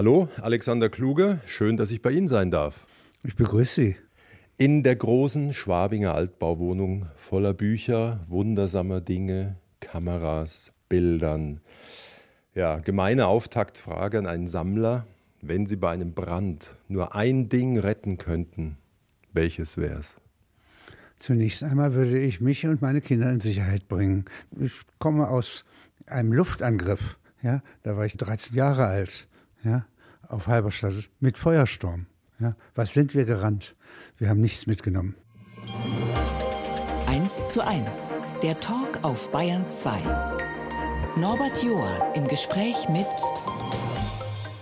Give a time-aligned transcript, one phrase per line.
[0.00, 2.86] Hallo, Alexander Kluge, schön, dass ich bei Ihnen sein darf.
[3.22, 3.96] Ich begrüße Sie.
[4.56, 11.60] In der großen Schwabinger Altbauwohnung voller Bücher, wundersamer Dinge, Kameras, Bildern.
[12.54, 15.06] Ja, gemeine Auftaktfrage an einen Sammler.
[15.42, 18.78] Wenn Sie bei einem Brand nur ein Ding retten könnten,
[19.34, 20.16] welches wäre es?
[21.18, 24.24] Zunächst einmal würde ich mich und meine Kinder in Sicherheit bringen.
[24.58, 25.66] Ich komme aus
[26.06, 27.18] einem Luftangriff.
[27.42, 29.26] Ja, da war ich 13 Jahre alt.
[29.62, 29.84] Ja,
[30.30, 32.06] auf Halberstadt mit Feuersturm.
[32.38, 33.74] Ja, was sind wir gerannt?
[34.16, 35.14] Wir haben nichts mitgenommen.
[37.06, 39.90] 1 zu 1, der Talk auf Bayern 2.
[41.16, 43.06] Norbert Joa im Gespräch mit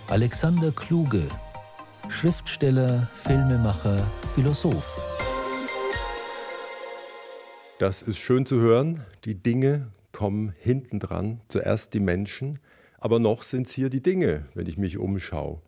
[0.09, 1.29] Alexander Kluge,
[2.09, 4.99] Schriftsteller, Filmemacher, Philosoph.
[7.77, 9.05] Das ist schön zu hören.
[9.23, 11.39] Die Dinge kommen hinten dran.
[11.47, 12.59] Zuerst die Menschen,
[12.99, 15.61] aber noch sind es hier die Dinge, wenn ich mich umschaue.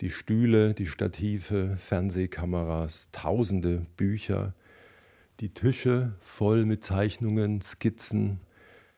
[0.00, 4.54] Die Stühle, die Stative, Fernsehkameras, tausende Bücher,
[5.40, 8.40] die Tische voll mit Zeichnungen, Skizzen.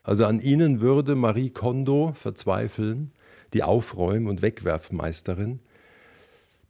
[0.03, 3.13] Also an ihnen würde Marie Kondo verzweifeln,
[3.53, 5.61] die Aufräum- und Wegwerfmeisterin.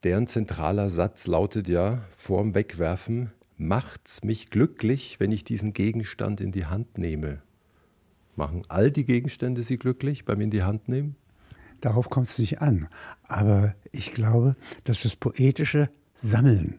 [0.05, 6.53] Deren zentraler Satz lautet ja vorm Wegwerfen, macht's mich glücklich, wenn ich diesen Gegenstand in
[6.53, 7.41] die Hand nehme.
[8.35, 11.17] Machen all die Gegenstände Sie glücklich beim in die Hand nehmen?
[11.81, 12.89] Darauf kommt es nicht an.
[13.25, 16.79] Aber ich glaube, dass das poetische Sammeln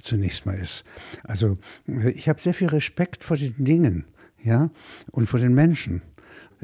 [0.00, 0.84] zunächst mal ist.
[1.24, 4.04] Also ich habe sehr viel Respekt vor den Dingen,
[4.42, 4.70] ja,
[5.10, 6.02] und vor den Menschen.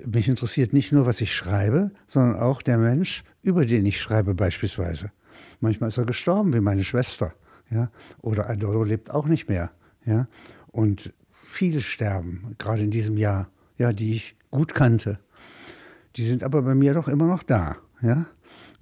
[0.05, 4.34] Mich interessiert nicht nur, was ich schreibe, sondern auch der Mensch, über den ich schreibe
[4.34, 5.11] beispielsweise.
[5.61, 7.34] Manchmal ist er gestorben, wie meine Schwester,
[7.70, 9.70] ja, oder Adoro lebt auch nicht mehr,
[10.05, 10.28] ja,
[10.69, 11.12] und
[11.47, 15.19] viele sterben, gerade in diesem Jahr ja, die ich gut kannte.
[16.17, 17.77] Die sind aber bei mir doch immer noch da.
[18.03, 18.27] Ja?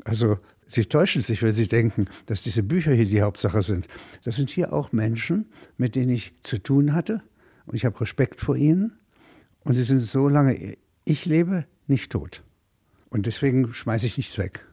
[0.04, 3.88] Also Sie täuschen sich, wenn Sie denken, dass diese Bücher hier die Hauptsache sind.
[4.24, 7.22] Das sind hier auch Menschen, mit denen ich zu tun hatte.
[7.66, 8.92] Und ich habe Respekt vor ihnen.
[9.64, 12.42] Und sie sind so lange ich lebe, nicht tot.
[13.10, 14.66] Und deswegen schmeiße ich nichts weg.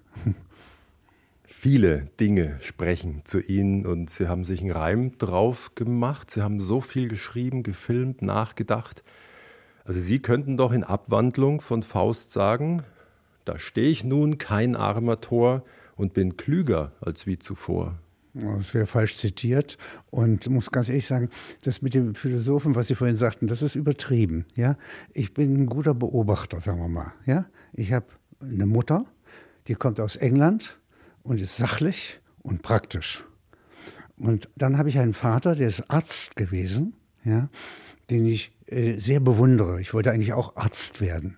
[1.43, 6.31] Viele Dinge sprechen zu Ihnen und Sie haben sich einen Reim drauf gemacht.
[6.31, 9.03] Sie haben so viel geschrieben, gefilmt, nachgedacht.
[9.89, 12.83] Also Sie könnten doch in Abwandlung von Faust sagen,
[13.43, 15.63] da stehe ich nun kein armer Tor
[15.95, 17.97] und bin klüger als wie zuvor.
[18.35, 19.79] Das wäre falsch zitiert
[20.11, 21.29] und muss ganz ehrlich sagen,
[21.63, 24.45] das mit dem Philosophen, was Sie vorhin sagten, das ist übertrieben.
[24.53, 24.77] Ja,
[25.11, 27.13] ich bin ein guter Beobachter, sagen wir mal.
[27.25, 28.05] Ja, ich habe
[28.41, 29.05] eine Mutter,
[29.67, 30.79] die kommt aus England
[31.23, 33.25] und ist sachlich und praktisch.
[34.17, 37.49] Und dann habe ich einen Vater, der ist Arzt gewesen, ja,
[38.11, 39.81] den ich sehr bewundere.
[39.81, 41.37] Ich wollte eigentlich auch Arzt werden.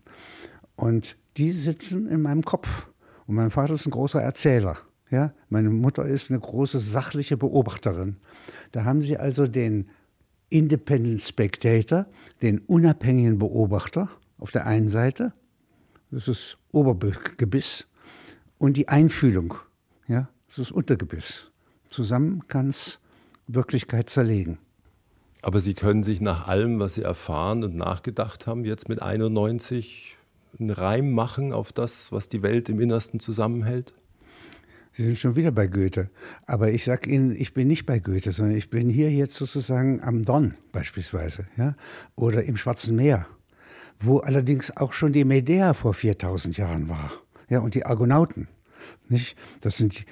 [0.75, 2.87] Und die sitzen in meinem Kopf.
[3.27, 4.77] Und mein Vater ist ein großer Erzähler.
[5.09, 8.17] Ja, meine Mutter ist eine große sachliche Beobachterin.
[8.71, 9.89] Da haben sie also den
[10.49, 12.05] Independent Spectator,
[12.41, 15.33] den unabhängigen Beobachter auf der einen Seite,
[16.11, 17.87] das ist Obergebiss,
[18.57, 19.55] und die Einfühlung,
[20.07, 21.51] ja, das ist Untergebiss.
[21.89, 22.99] Zusammen kann es
[23.47, 24.59] Wirklichkeit zerlegen.
[25.41, 30.17] Aber Sie können sich nach allem, was Sie erfahren und nachgedacht haben, jetzt mit 91
[30.59, 33.93] einen Reim machen auf das, was die Welt im Innersten zusammenhält?
[34.93, 36.09] Sie sind schon wieder bei Goethe.
[36.45, 40.01] Aber ich sage Ihnen, ich bin nicht bei Goethe, sondern ich bin hier jetzt sozusagen
[40.03, 41.75] am Don beispielsweise, ja,
[42.15, 43.25] oder im Schwarzen Meer,
[44.01, 47.13] wo allerdings auch schon die Medea vor 4000 Jahren war,
[47.49, 48.49] ja, und die Argonauten,
[49.07, 49.37] nicht?
[49.61, 50.05] Das sind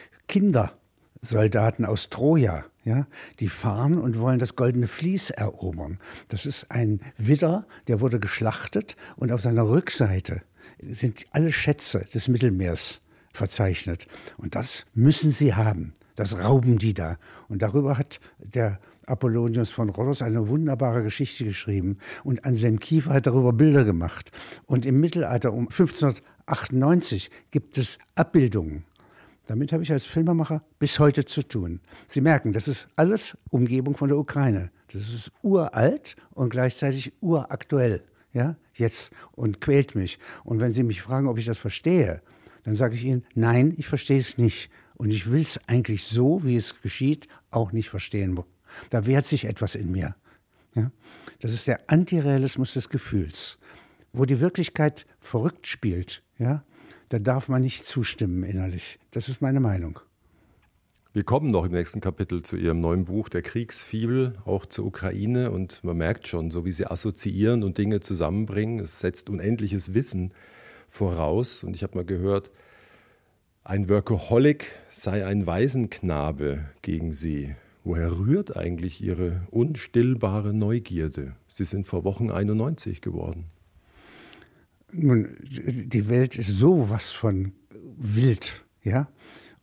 [1.21, 3.07] Kindersoldaten aus Troja, ja,
[3.39, 5.99] die fahren und wollen das goldene Vlies erobern.
[6.29, 10.41] Das ist ein Widder, der wurde geschlachtet und auf seiner Rückseite
[10.81, 13.01] sind alle Schätze des Mittelmeers
[13.33, 14.07] verzeichnet.
[14.37, 15.93] Und das müssen sie haben.
[16.15, 17.17] Das rauben die da.
[17.47, 21.97] Und darüber hat der Apollonius von Rhodos eine wunderbare Geschichte geschrieben.
[22.23, 24.31] Und Anselm Kiefer hat darüber Bilder gemacht.
[24.65, 28.85] Und im Mittelalter um 1598 gibt es Abbildungen
[29.49, 31.81] damit habe ich als Filmemacher bis heute zu tun.
[32.07, 34.69] Sie merken, das ist alles Umgebung von der Ukraine.
[34.93, 38.03] Das ist uralt und gleichzeitig uraktuell.
[38.31, 40.19] Ja, jetzt und quält mich.
[40.43, 42.21] Und wenn Sie mich fragen, ob ich das verstehe,
[42.61, 44.69] dann sage ich Ihnen, nein, ich verstehe es nicht.
[44.93, 48.39] Und ich will es eigentlich so, wie es geschieht, auch nicht verstehen.
[48.91, 50.15] Da wehrt sich etwas in mir.
[50.75, 50.91] Ja?
[51.39, 53.57] Das ist der Antirealismus des Gefühls,
[54.13, 56.21] wo die Wirklichkeit verrückt spielt.
[56.37, 56.63] Ja?
[57.09, 58.99] Da darf man nicht zustimmen innerlich.
[59.11, 59.99] Das ist meine Meinung.
[61.11, 65.49] Wir kommen noch im nächsten Kapitel zu Ihrem neuen Buch, der Kriegsfibel, auch zur Ukraine.
[65.49, 70.33] Und man merkt schon, so wie Sie assoziieren und Dinge zusammenbringen, es setzt unendliches Wissen
[70.87, 71.63] voraus.
[71.63, 72.51] Und ich habe mal gehört,
[73.63, 77.55] Ein Workaholic sei ein Waisenknabe gegen Sie.
[77.83, 81.35] Woher rührt eigentlich Ihre unstillbare Neugierde?
[81.47, 83.45] Sie sind vor Wochen 91 geworden.
[84.91, 87.53] Nun, die Welt ist so was von
[87.97, 89.07] wild, ja,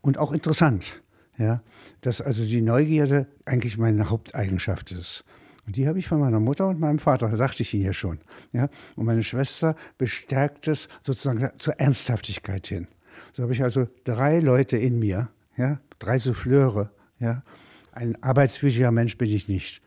[0.01, 1.03] und auch interessant,
[1.39, 1.63] ja,
[2.01, 5.25] dass also die Neugierde eigentlich meine Haupteigenschaft ist.
[5.67, 7.93] Und die habe ich von meiner Mutter und meinem Vater, da dachte ich Ihnen ja
[7.93, 8.21] schon.
[8.53, 8.69] Ja?
[8.95, 12.87] Und meine Schwester bestärkt es sozusagen zur Ernsthaftigkeit hin.
[13.33, 15.81] So habe ich also drei Leute in mir, ja?
[15.99, 16.91] drei Souffleure.
[17.19, 17.43] Ja?
[17.91, 19.83] Ein arbeitswütiger Mensch bin ich nicht,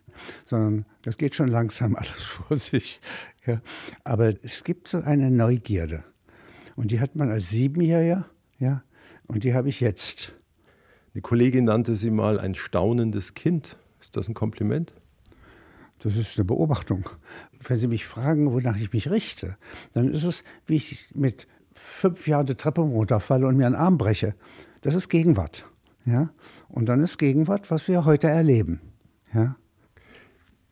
[0.45, 3.01] sondern das geht schon langsam alles vor sich.
[3.45, 3.61] Ja?
[4.03, 6.03] Aber es gibt so eine Neugierde.
[6.75, 8.25] Und die hat man als Siebenjähriger,
[8.57, 8.83] ja,
[9.27, 10.33] und die habe ich jetzt.
[11.13, 13.77] Eine Kollegin nannte sie mal ein staunendes Kind.
[13.99, 14.93] Ist das ein Kompliment?
[15.99, 17.09] Das ist eine Beobachtung.
[17.59, 19.57] Wenn Sie mich fragen, wonach ich mich richte,
[19.93, 23.97] dann ist es, wie ich mit fünf Jahren die Treppe runterfalle und mir einen Arm
[23.97, 24.35] breche.
[24.81, 25.65] Das ist Gegenwart.
[26.05, 26.29] Ja?
[26.69, 28.79] Und dann ist Gegenwart, was wir heute erleben.
[29.33, 29.57] Ja?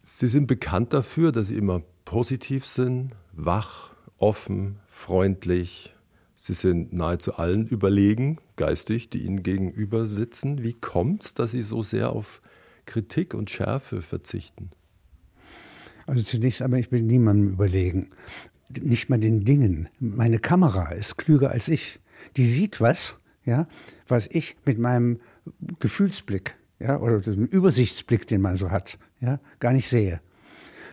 [0.10, 5.94] Sie sind bekannt dafür, dass Sie immer positiv sind, wach, offen, freundlich.
[6.38, 10.64] Sie sind nahezu allen überlegen, geistig, die Ihnen gegenüber sitzen.
[10.64, 12.42] Wie kommt es, dass Sie so sehr auf
[12.86, 14.70] Kritik und Schärfe verzichten?
[16.06, 18.12] Also zunächst einmal, ich bin niemandem überlegen.
[18.80, 19.90] Nicht mal den Dingen.
[20.00, 22.00] Meine Kamera ist klüger als ich.
[22.38, 23.68] Die sieht was, ja,
[24.08, 25.20] was ich mit meinem
[25.80, 30.22] Gefühlsblick, ja, oder dem Übersichtsblick, den man so hat, ja, gar nicht sehe.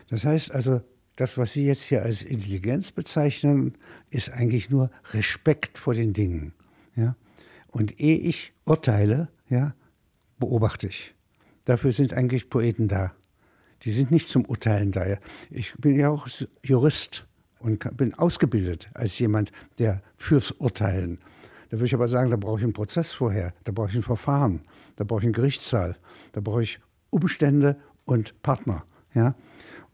[0.09, 0.81] Das heißt also,
[1.15, 3.77] das, was Sie jetzt hier als Intelligenz bezeichnen,
[4.09, 6.53] ist eigentlich nur Respekt vor den Dingen.
[6.95, 7.15] Ja?
[7.67, 9.73] Und ehe ich urteile, ja,
[10.37, 11.15] beobachte ich.
[11.63, 13.13] Dafür sind eigentlich Poeten da.
[13.83, 15.17] Die sind nicht zum Urteilen da.
[15.49, 16.27] Ich bin ja auch
[16.63, 17.25] Jurist
[17.59, 21.19] und bin ausgebildet als jemand, der fürs Urteilen.
[21.69, 24.03] Da würde ich aber sagen, da brauche ich einen Prozess vorher, da brauche ich ein
[24.03, 24.61] Verfahren,
[24.95, 25.97] da brauche ich einen Gerichtssaal,
[26.31, 26.79] da brauche ich
[27.09, 28.85] Umstände und Partner.
[29.13, 29.35] Ja?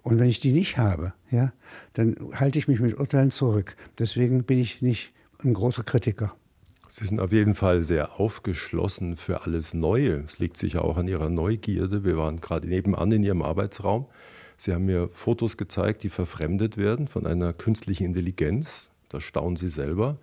[0.03, 1.53] Und wenn ich die nicht habe, ja,
[1.93, 3.75] dann halte ich mich mit Urteilen zurück.
[3.99, 5.13] Deswegen bin ich nicht
[5.43, 6.35] ein großer Kritiker.
[6.87, 10.23] Sie sind auf jeden Fall sehr aufgeschlossen für alles Neue.
[10.25, 12.03] Es liegt sicher auch an Ihrer Neugierde.
[12.03, 14.07] Wir waren gerade nebenan in Ihrem Arbeitsraum.
[14.57, 18.89] Sie haben mir Fotos gezeigt, die verfremdet werden von einer künstlichen Intelligenz.
[19.07, 20.17] Da staunen Sie selber.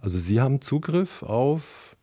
[0.00, 1.96] Also Sie haben Zugriff auf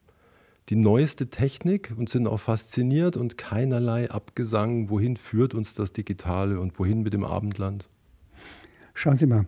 [0.70, 6.60] die neueste Technik und sind auch fasziniert und keinerlei Abgesang, wohin führt uns das Digitale
[6.60, 7.88] und wohin mit dem Abendland?
[8.94, 9.46] Schauen Sie mal,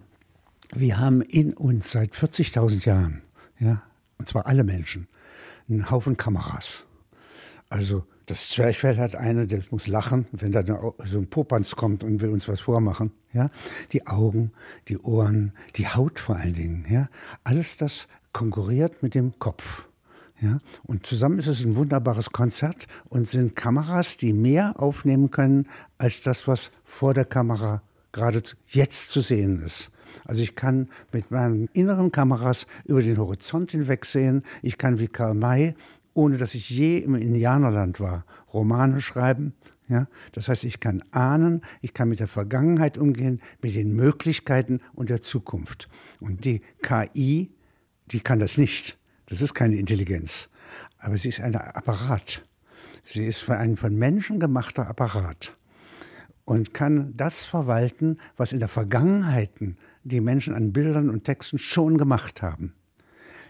[0.75, 3.21] wir haben in uns seit 40.000 Jahren
[3.59, 3.81] ja,
[4.17, 5.07] und zwar alle Menschen,
[5.69, 6.85] einen Haufen Kameras.
[7.69, 10.63] Also das Zwerchfell hat eine, der muss lachen, wenn da
[11.05, 13.11] so ein Popanz kommt und will uns was vormachen.
[13.33, 13.49] Ja?
[13.91, 14.51] Die Augen,
[14.89, 16.85] die Ohren, die Haut vor allen Dingen.
[16.89, 17.09] Ja?
[17.43, 19.86] Alles das konkurriert mit dem Kopf.
[20.39, 20.59] Ja?
[20.83, 25.67] Und zusammen ist es ein wunderbares Konzert und sind Kameras, die mehr aufnehmen können
[25.97, 27.81] als das, was vor der Kamera
[28.11, 29.91] gerade jetzt zu sehen ist.
[30.25, 34.43] Also ich kann mit meinen inneren Kameras über den Horizont hinweg sehen.
[34.61, 35.75] Ich kann wie Karl May,
[36.13, 39.53] ohne dass ich je im Indianerland war, Romane schreiben.
[39.89, 44.81] Ja, das heißt, ich kann ahnen, ich kann mit der Vergangenheit umgehen, mit den Möglichkeiten
[44.93, 45.87] und der Zukunft.
[46.19, 47.51] Und die KI,
[48.07, 48.97] die kann das nicht.
[49.27, 50.49] Das ist keine Intelligenz.
[50.97, 52.43] Aber sie ist ein Apparat.
[53.03, 55.55] Sie ist ein von Menschen gemachter Apparat
[56.43, 59.51] und kann das verwalten, was in der Vergangenheit
[60.03, 62.73] die Menschen an Bildern und Texten schon gemacht haben.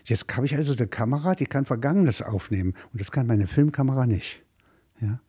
[0.04, 4.08] Jetzt habe ich also eine Kamera, die kann Vergangenes aufnehmen und das kann meine Filmkamera
[4.08, 4.42] nicht.
[5.02, 5.20] Ja?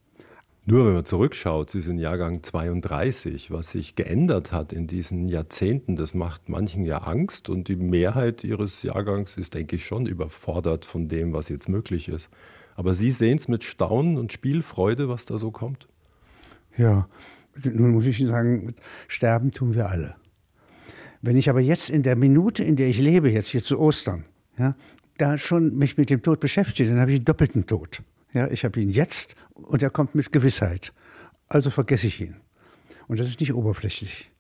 [0.71, 5.97] Nur wenn man zurückschaut, Sie sind Jahrgang 32, was sich geändert hat in diesen Jahrzehnten,
[5.97, 10.85] das macht manchen ja Angst und die Mehrheit Ihres Jahrgangs ist, denke ich, schon überfordert
[10.85, 12.29] von dem, was jetzt möglich ist.
[12.77, 15.89] Aber Sie sehen es mit Staunen und Spielfreude, was da so kommt?
[16.77, 17.09] Ja,
[17.65, 18.75] nun muss ich Ihnen sagen,
[19.07, 20.17] sterben tun wir alle.
[21.23, 24.27] Wenn ich aber jetzt in der Minute, in der ich lebe, jetzt hier zu Ostern,
[24.59, 24.77] ja,
[25.17, 28.03] da schon mich mit dem Tod beschäftige, dann habe ich einen doppelten Tod.
[28.39, 30.93] Ja, ich habe ihn jetzt und er kommt mit Gewissheit.
[31.49, 32.37] Also vergesse ich ihn.
[33.09, 34.31] Und das ist nicht oberflächlich.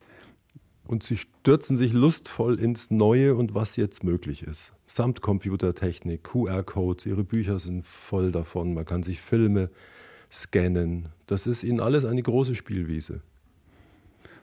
[0.86, 4.72] Und Sie stürzen sich lustvoll ins Neue und was jetzt möglich ist.
[4.86, 8.72] Samt Computertechnik, QR-Codes, Ihre Bücher sind voll davon.
[8.72, 9.68] Man kann sich Filme
[10.30, 11.08] scannen.
[11.26, 13.22] Das ist Ihnen alles eine große Spielwiese.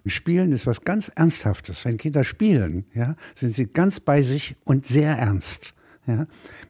[0.05, 1.85] Spielen ist was ganz Ernsthaftes.
[1.85, 5.75] Wenn Kinder spielen, ja, sind sie ganz bei sich und sehr ernst.
[6.07, 6.27] Ja,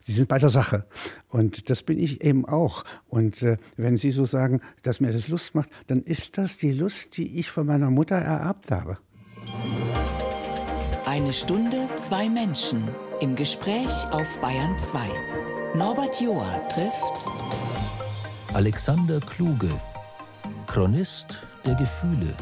[0.07, 0.85] die sind bei der Sache.
[1.29, 2.83] Und das bin ich eben auch.
[3.07, 6.71] Und äh, wenn Sie so sagen, dass mir das Lust macht, dann ist das die
[6.71, 8.97] Lust, die ich von meiner Mutter ererbt habe.
[11.05, 12.87] Eine Stunde, zwei Menschen
[13.21, 14.99] im Gespräch auf Bayern 2
[15.75, 17.27] Norbert Joa trifft
[18.53, 19.69] Alexander Kluge,
[20.67, 22.33] Chronist der Gefühle.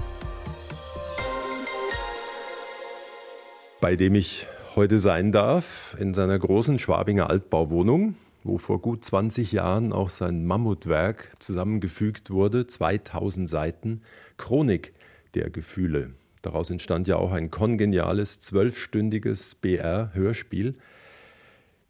[3.82, 9.52] Bei dem ich heute sein darf, in seiner großen Schwabinger Altbauwohnung, wo vor gut 20
[9.52, 14.02] Jahren auch sein Mammutwerk zusammengefügt wurde, 2000 Seiten,
[14.38, 14.94] Chronik
[15.36, 16.14] der Gefühle.
[16.42, 20.76] Daraus entstand ja auch ein kongeniales, zwölfstündiges BR-Hörspiel.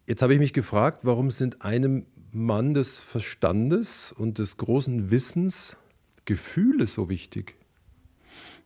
[0.06, 5.78] Jetzt habe ich mich gefragt, warum sind einem Mann des Verstandes und des großen Wissens
[6.26, 7.56] Gefühle so wichtig?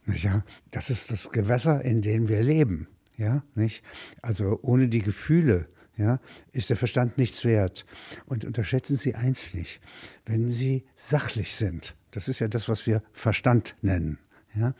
[0.07, 2.87] Ja, das ist das Gewässer, in dem wir leben.
[3.17, 3.83] Ja, nicht?
[4.21, 6.19] Also ohne die Gefühle ja,
[6.51, 7.85] ist der Verstand nichts wert.
[8.25, 9.81] Und unterschätzen Sie eins nicht,
[10.25, 14.19] wenn Sie sachlich sind, das ist ja das, was wir Verstand nennen,
[14.55, 14.73] ja,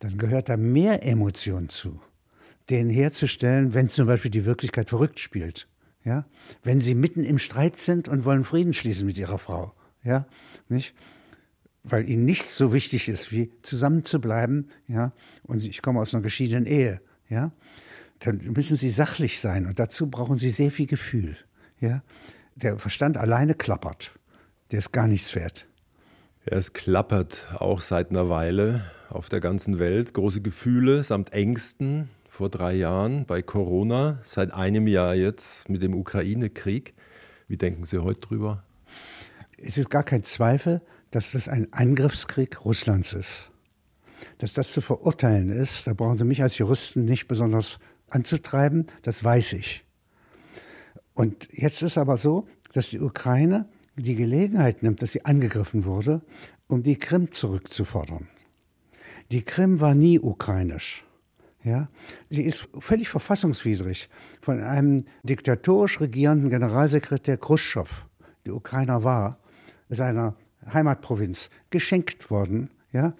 [0.00, 2.00] dann gehört da mehr Emotion zu,
[2.70, 5.68] den herzustellen, wenn zum Beispiel die Wirklichkeit verrückt spielt.
[6.04, 6.26] Ja,
[6.62, 9.72] wenn Sie mitten im Streit sind und wollen Frieden schließen mit Ihrer Frau.
[10.02, 10.26] Ja,
[10.68, 10.94] nicht?
[11.82, 14.68] Weil Ihnen nichts so wichtig ist, wie zusammen zu bleiben.
[14.86, 15.12] Ja,
[15.44, 17.00] und ich komme aus einer geschiedenen Ehe.
[17.34, 17.50] Ja,
[18.20, 21.36] dann müssen Sie sachlich sein und dazu brauchen Sie sehr viel Gefühl.
[21.80, 22.04] Ja,
[22.54, 24.14] der Verstand alleine klappert.
[24.70, 25.66] Der ist gar nichts wert.
[26.48, 30.14] Ja, es klappert auch seit einer Weile auf der ganzen Welt.
[30.14, 35.94] Große Gefühle samt Ängsten vor drei Jahren bei Corona, seit einem Jahr jetzt mit dem
[35.94, 36.94] Ukraine-Krieg.
[37.48, 38.62] Wie denken Sie heute drüber?
[39.58, 43.50] Es ist gar kein Zweifel, dass das ein Angriffskrieg Russlands ist.
[44.38, 47.78] Dass das zu verurteilen ist, da brauchen Sie mich als Juristen nicht besonders
[48.08, 49.84] anzutreiben, das weiß ich.
[51.14, 56.22] Und jetzt ist aber so, dass die Ukraine die Gelegenheit nimmt, dass sie angegriffen wurde,
[56.66, 58.28] um die Krim zurückzufordern.
[59.30, 61.04] Die Krim war nie ukrainisch.
[61.62, 61.88] Ja,
[62.28, 64.10] sie ist völlig verfassungswidrig
[64.42, 68.04] von einem diktatorisch regierenden Generalsekretär Khrushchev,
[68.44, 69.38] der Ukrainer war,
[69.88, 70.36] seiner
[70.70, 72.70] Heimatprovinz, geschenkt worden.
[72.94, 73.12] Ja,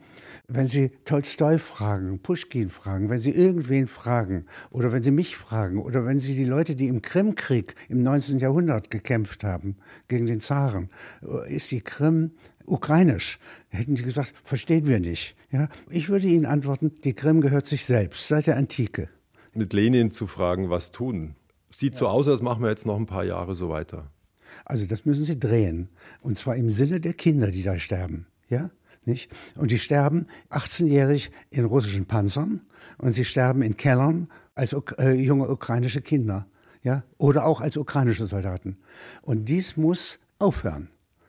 [0.47, 5.83] wenn Sie Tolstoi fragen, Pushkin fragen, wenn Sie irgendwen fragen oder wenn Sie mich fragen
[5.83, 8.39] oder wenn Sie die Leute, die im Krimkrieg im 19.
[8.39, 9.77] Jahrhundert gekämpft haben
[10.07, 10.91] gegen den Zaren,
[11.49, 12.31] ist die Krim
[12.67, 13.41] ukrainisch?
[13.69, 15.35] Hätten die gesagt, verstehen wir nicht.
[15.51, 15.69] Ja?
[15.91, 19.09] Ich würde Ihnen antworten, die Krim gehört sich selbst seit der Antike.
[19.55, 21.35] Mit Lenin zu fragen, was tun.
[21.75, 21.99] Sieht ja.
[21.99, 24.13] so aus, als machen wir jetzt noch ein paar Jahre so weiter.
[24.65, 25.89] Also das müssen Sie drehen.
[26.21, 28.29] Und zwar im Sinne der Kinder, die da sterben.
[28.49, 28.71] Ja?
[29.07, 29.31] Nicht?
[29.57, 32.63] Und die sterben 18-jährig in russischen Panzern
[32.99, 36.47] und sie sterben in Kellern als äh, junge ukrainische Kinder.
[36.83, 37.05] Ja?
[37.19, 38.79] Oder auch als ukrainische Soldaten.
[39.23, 40.89] Und dies muss aufhören.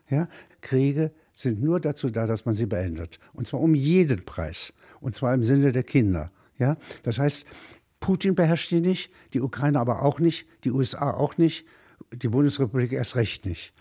[0.09, 0.27] Ja?
[0.61, 3.19] Kriege sind nur dazu da, dass man sie beendet.
[3.33, 4.73] Und zwar um jeden Preis.
[5.01, 6.31] Und zwar im Sinne der Kinder.
[6.57, 6.77] Ja?
[7.03, 7.45] Das heißt,
[7.99, 11.65] Putin beherrscht die nicht, die Ukraine aber auch nicht, die USA auch nicht,
[12.13, 13.73] die Bundesrepublik erst recht nicht.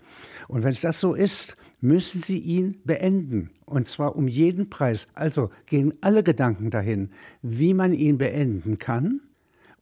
[0.47, 3.51] Und wenn es das so ist, müssen sie ihn beenden.
[3.65, 5.07] Und zwar um jeden Preis.
[5.13, 7.09] Also gehen alle Gedanken dahin,
[7.41, 9.21] wie man ihn beenden kann.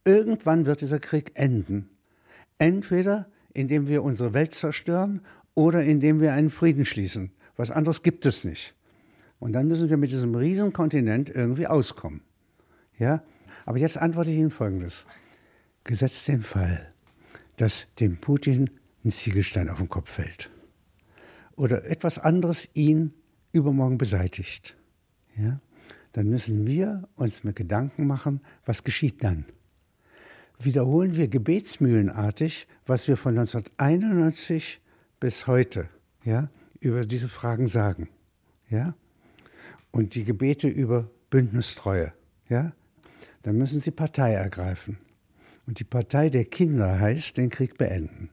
[0.06, 1.90] Irgendwann wird dieser Krieg enden.
[2.58, 5.22] Entweder indem wir unsere Welt zerstören
[5.54, 7.32] oder indem wir einen Frieden schließen.
[7.56, 8.76] Was anderes gibt es nicht.
[9.40, 12.22] Und dann müssen wir mit diesem Riesenkontinent irgendwie auskommen.
[12.98, 13.24] Ja?
[13.66, 15.06] Aber jetzt antworte ich Ihnen Folgendes.
[15.84, 16.92] Gesetzt den Fall,
[17.58, 18.70] dass dem Putin
[19.04, 20.53] ein Ziegelstein auf den Kopf fällt
[21.56, 23.14] oder etwas anderes ihn
[23.52, 24.76] übermorgen beseitigt,
[25.36, 25.60] ja,
[26.14, 29.46] dann müssen wir uns mit Gedanken machen, was geschieht dann.
[30.60, 34.80] Wiederholen wir gebetsmühlenartig, was wir von 1991
[35.20, 35.90] bis heute
[36.24, 38.10] ja, über diese Fragen sagen.
[38.70, 38.96] Ja?
[39.92, 42.14] Und die Gebete über Bündnistreue.
[42.48, 42.74] Ja?
[43.42, 44.98] Dann müssen Sie Partei ergreifen.
[45.66, 48.30] Und die Partei der Kinder heißt, den Krieg beenden.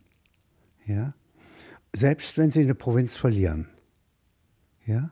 [0.86, 1.14] Ja?
[1.94, 3.68] Selbst wenn sie eine Provinz verlieren.
[4.86, 5.10] Ja?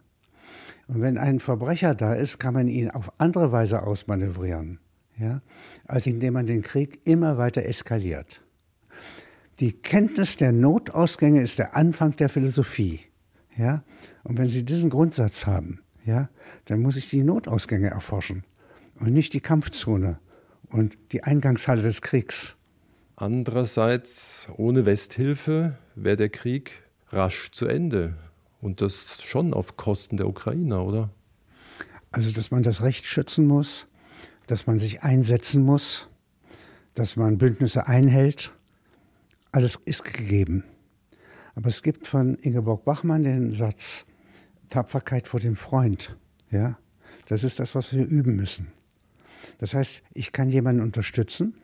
[0.86, 4.78] Und wenn ein Verbrecher da ist, kann man ihn auf andere Weise ausmanövrieren,
[5.18, 5.42] ja?
[5.86, 8.42] als indem man den Krieg immer weiter eskaliert.
[9.60, 13.00] Die Kenntnis der Notausgänge ist der Anfang der Philosophie.
[13.56, 13.82] Ja?
[14.22, 16.30] Und wenn Sie diesen Grundsatz haben, ja,
[16.64, 18.44] dann muss ich die Notausgänge erforschen
[18.98, 20.18] und nicht die Kampfzone
[20.68, 22.57] und die Eingangshalle des Kriegs.
[23.20, 28.14] Andererseits, ohne Westhilfe wäre der Krieg rasch zu Ende.
[28.60, 31.10] Und das schon auf Kosten der Ukrainer, oder?
[32.12, 33.88] Also, dass man das Recht schützen muss,
[34.46, 36.08] dass man sich einsetzen muss,
[36.94, 38.52] dass man Bündnisse einhält,
[39.50, 40.62] alles ist gegeben.
[41.56, 44.06] Aber es gibt von Ingeborg Bachmann den Satz,
[44.70, 46.16] Tapferkeit vor dem Freund.
[46.52, 46.78] Ja?
[47.26, 48.68] Das ist das, was wir üben müssen.
[49.58, 51.54] Das heißt, ich kann jemanden unterstützen,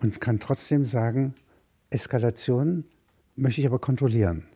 [0.00, 1.34] und kann trotzdem sagen,
[1.90, 2.84] Eskalation
[3.36, 4.46] möchte ich aber kontrollieren.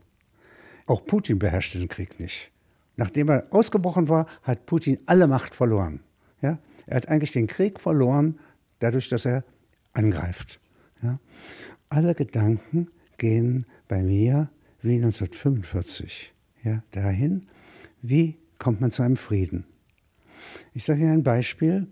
[0.86, 2.50] Auch Putin beherrschte den Krieg nicht.
[2.96, 6.00] Nachdem er ausgebrochen war, hat Putin alle Macht verloren.
[6.42, 6.58] Ja?
[6.86, 8.38] Er hat eigentlich den Krieg verloren,
[8.78, 9.44] dadurch, dass er
[9.92, 10.60] angreift.
[11.02, 11.18] Ja?
[11.88, 14.50] Alle Gedanken gehen bei mir
[14.82, 17.46] wie 1945 ja, dahin,
[18.02, 19.64] wie kommt man zu einem Frieden.
[20.72, 21.86] Ich sage Ihnen ein Beispiel,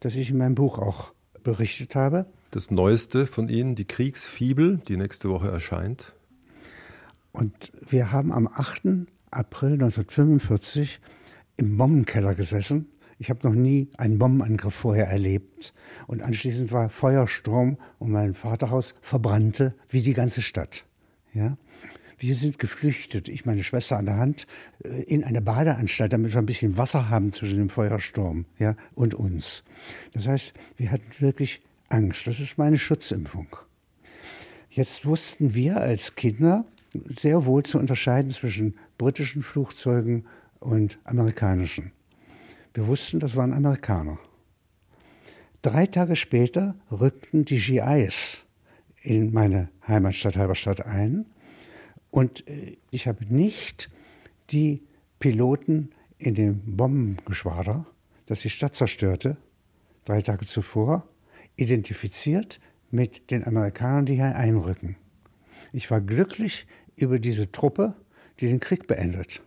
[0.00, 2.26] das ich in meinem Buch auch berichtet habe.
[2.50, 6.14] Das Neueste von Ihnen, die Kriegsfibel, die nächste Woche erscheint.
[7.32, 9.06] Und wir haben am 8.
[9.30, 11.00] April 1945
[11.56, 12.88] im Bombenkeller gesessen.
[13.18, 15.74] Ich habe noch nie einen Bombenangriff vorher erlebt.
[16.06, 20.84] Und anschließend war Feuersturm und mein Vaterhaus verbrannte wie die ganze Stadt.
[21.34, 21.56] Ja?
[22.18, 24.46] Wir sind geflüchtet, ich meine Schwester an der Hand,
[24.82, 29.14] äh, in eine Badeanstalt, damit wir ein bisschen Wasser haben zwischen dem Feuersturm ja, und
[29.14, 29.64] uns.
[30.12, 32.26] Das heißt, wir hatten wirklich Angst.
[32.26, 33.48] Das ist meine Schutzimpfung.
[34.70, 36.64] Jetzt wussten wir als Kinder
[37.18, 40.26] sehr wohl zu unterscheiden zwischen britischen Flugzeugen
[40.60, 41.92] und amerikanischen.
[42.74, 44.18] Wir wussten, das waren Amerikaner.
[45.62, 48.44] Drei Tage später rückten die GIs
[49.00, 51.26] in meine Heimatstadt Halberstadt ein
[52.10, 53.90] und äh, ich habe nicht
[54.50, 54.82] die
[55.18, 57.86] Piloten in dem Bombengeschwader,
[58.26, 59.36] das die Stadt zerstörte,
[60.04, 61.08] drei Tage zuvor,
[61.56, 62.60] identifiziert
[62.90, 64.96] mit den Amerikanern, die hier einrücken.
[65.72, 67.94] Ich war glücklich über diese Truppe,
[68.40, 69.42] die den Krieg beendet.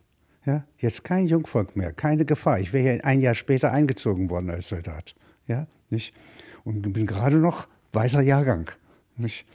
[0.46, 2.60] Ja, jetzt kein Jungvolk mehr, keine Gefahr.
[2.60, 5.16] Ich wäre hier ein Jahr später eingezogen worden als Soldat.
[5.48, 6.14] Ja, nicht?
[6.64, 8.70] Und bin gerade noch weißer Jahrgang.
[9.18, 9.46] Nicht?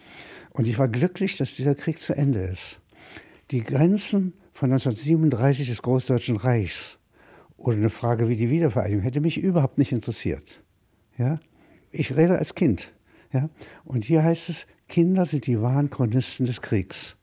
[0.50, 2.80] Und ich war glücklich, dass dieser Krieg zu Ende ist
[3.50, 6.98] die Grenzen von 1937 des Großdeutschen Reichs
[7.56, 10.60] oder eine Frage wie die Wiedervereinigung hätte mich überhaupt nicht interessiert.
[11.18, 11.40] Ja?
[11.94, 12.92] Ich rede als Kind.
[13.32, 13.48] Ja?
[13.84, 17.16] Und hier heißt es, Kinder sind die wahren Chronisten des Kriegs.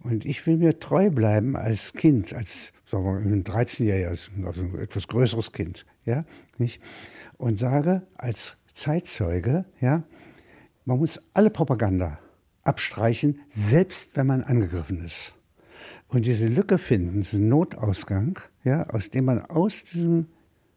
[0.00, 4.78] Und ich will mir treu bleiben als Kind, als sagen wir ein 13-Jähriges, also ein
[4.78, 6.24] etwas größeres Kind, ja,
[6.58, 6.82] nicht?
[7.38, 10.04] Und sage als Zeitzeuge, ja,
[10.84, 12.18] man muss alle Propaganda
[12.62, 15.34] abstreichen, selbst wenn man angegriffen ist
[16.08, 20.26] und diese Lücke finden, diesen Notausgang, ja, aus dem man aus diesem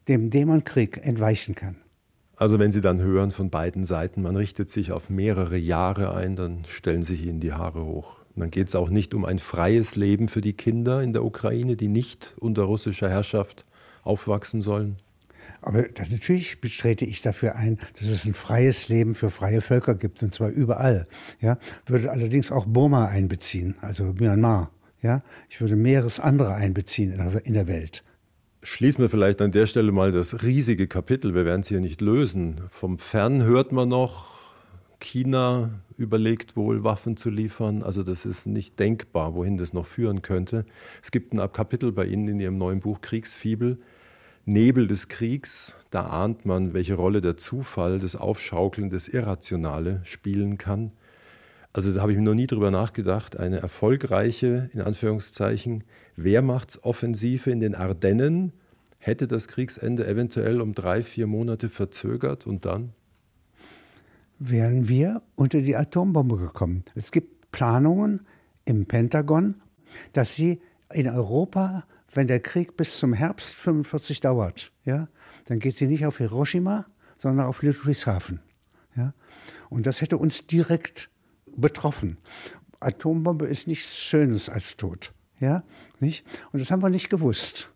[0.07, 1.75] dem Dämonkrieg entweichen kann.
[2.39, 6.35] Also wenn Sie dann hören von beiden Seiten, man richtet sich auf mehrere Jahre ein,
[6.35, 8.17] dann stellen sich Ihnen die Haare hoch.
[8.35, 11.75] Dann geht es auch nicht um ein freies Leben für die Kinder in der Ukraine,
[11.75, 13.65] die nicht unter russischer Herrschaft
[14.03, 14.97] aufwachsen sollen.
[15.61, 20.21] Aber natürlich betrete ich dafür ein, dass es ein freies Leben für freie Völker gibt,
[20.21, 21.07] und zwar überall.
[21.41, 24.69] Ja, würde allerdings auch Burma einbeziehen, also Myanmar.
[25.01, 25.23] Ja?
[25.49, 28.03] Ich würde mehreres andere einbeziehen in der Welt.
[28.69, 31.33] Schließen wir vielleicht an der Stelle mal das riesige Kapitel.
[31.33, 32.59] Wir werden es hier nicht lösen.
[32.69, 34.27] Vom Fern hört man noch,
[34.99, 37.81] China überlegt wohl, Waffen zu liefern.
[37.81, 40.65] Also das ist nicht denkbar, wohin das noch führen könnte.
[41.01, 43.79] Es gibt ein Kapitel bei Ihnen in Ihrem neuen Buch Kriegsfibel.
[44.43, 50.57] Nebel des Kriegs, da ahnt man, welche Rolle der Zufall, das Aufschaukeln, das Irrationale spielen
[50.57, 50.91] kann.
[51.77, 53.37] Also da habe ich mir noch nie drüber nachgedacht.
[53.37, 55.83] Eine erfolgreiche, in Anführungszeichen,
[56.15, 58.51] Wehrmachtsoffensive in den Ardennen
[58.97, 62.93] hätte das Kriegsende eventuell um drei, vier Monate verzögert und dann?
[64.39, 66.83] Wären wir unter die Atombombe gekommen.
[66.95, 68.21] Es gibt Planungen
[68.65, 69.61] im Pentagon,
[70.13, 70.59] dass sie
[70.91, 75.09] in Europa, wenn der Krieg bis zum Herbst 45 dauert, ja,
[75.45, 76.87] dann geht sie nicht auf Hiroshima,
[77.19, 78.39] sondern auf Ludwigshafen.
[78.95, 79.13] Ja.
[79.69, 81.11] Und das hätte uns direkt
[81.57, 82.17] betroffen.
[82.79, 85.11] Atombombe ist nichts Schönes als Tod.
[85.39, 85.63] Ja?
[85.99, 86.25] Nicht?
[86.51, 87.69] Und das haben wir nicht gewusst.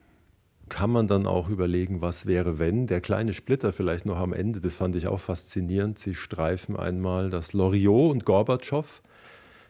[0.69, 4.61] Kann man dann auch überlegen, was wäre, wenn der kleine Splitter vielleicht noch am Ende,
[4.61, 9.01] das fand ich auch faszinierend, sie streifen einmal, dass Loriot und Gorbatschow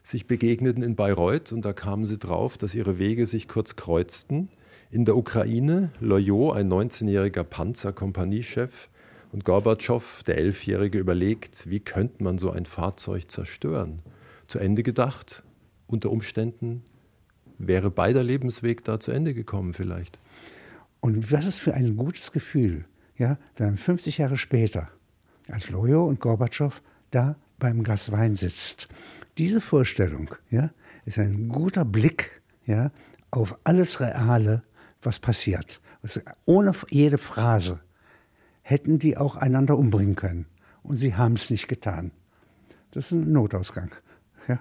[0.04, 4.50] sich begegneten in Bayreuth und da kamen sie drauf, dass ihre Wege sich kurz kreuzten.
[4.92, 8.90] In der Ukraine, Loriot, ein 19-jähriger Panzerkompaniechef,
[9.32, 14.00] und Gorbatschow, der Elfjährige, überlegt, wie könnte man so ein Fahrzeug zerstören.
[14.48, 15.44] Zu Ende gedacht,
[15.88, 16.84] unter Umständen
[17.58, 20.20] wäre beider Lebensweg da zu Ende gekommen vielleicht.
[21.00, 22.86] Und was ist für ein gutes Gefühl,
[23.18, 24.90] ja, wenn 50 Jahre später,
[25.48, 28.88] als Lojo und Gorbatschow da beim Glas Wein sitzt.
[29.38, 30.72] Diese Vorstellung ja,
[31.06, 32.92] ist ein guter Blick ja,
[33.32, 34.64] auf alles Reale,
[35.02, 35.80] was passiert.
[36.46, 37.80] Ohne jede Phrase
[38.62, 40.46] hätten die auch einander umbringen können.
[40.84, 42.12] Und sie haben es nicht getan.
[42.92, 43.92] Das ist ein Notausgang.
[44.48, 44.60] Ja.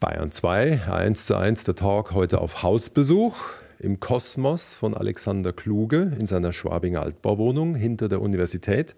[0.00, 3.36] Bayern 2, 1 zu 1, der Talk heute auf Hausbesuch
[3.78, 8.96] im Kosmos von Alexander Kluge in seiner Schwabinger Altbauwohnung hinter der Universität.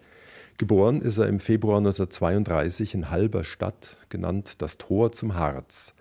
[0.57, 5.93] Geboren ist er im Februar 1932 in Halberstadt, genannt das Tor zum Harz.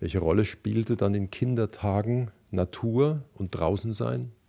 [0.00, 4.32] Welche Rolle spielte dann in Kindertagen Natur und draußen sein?
[4.32, 4.41] Ja,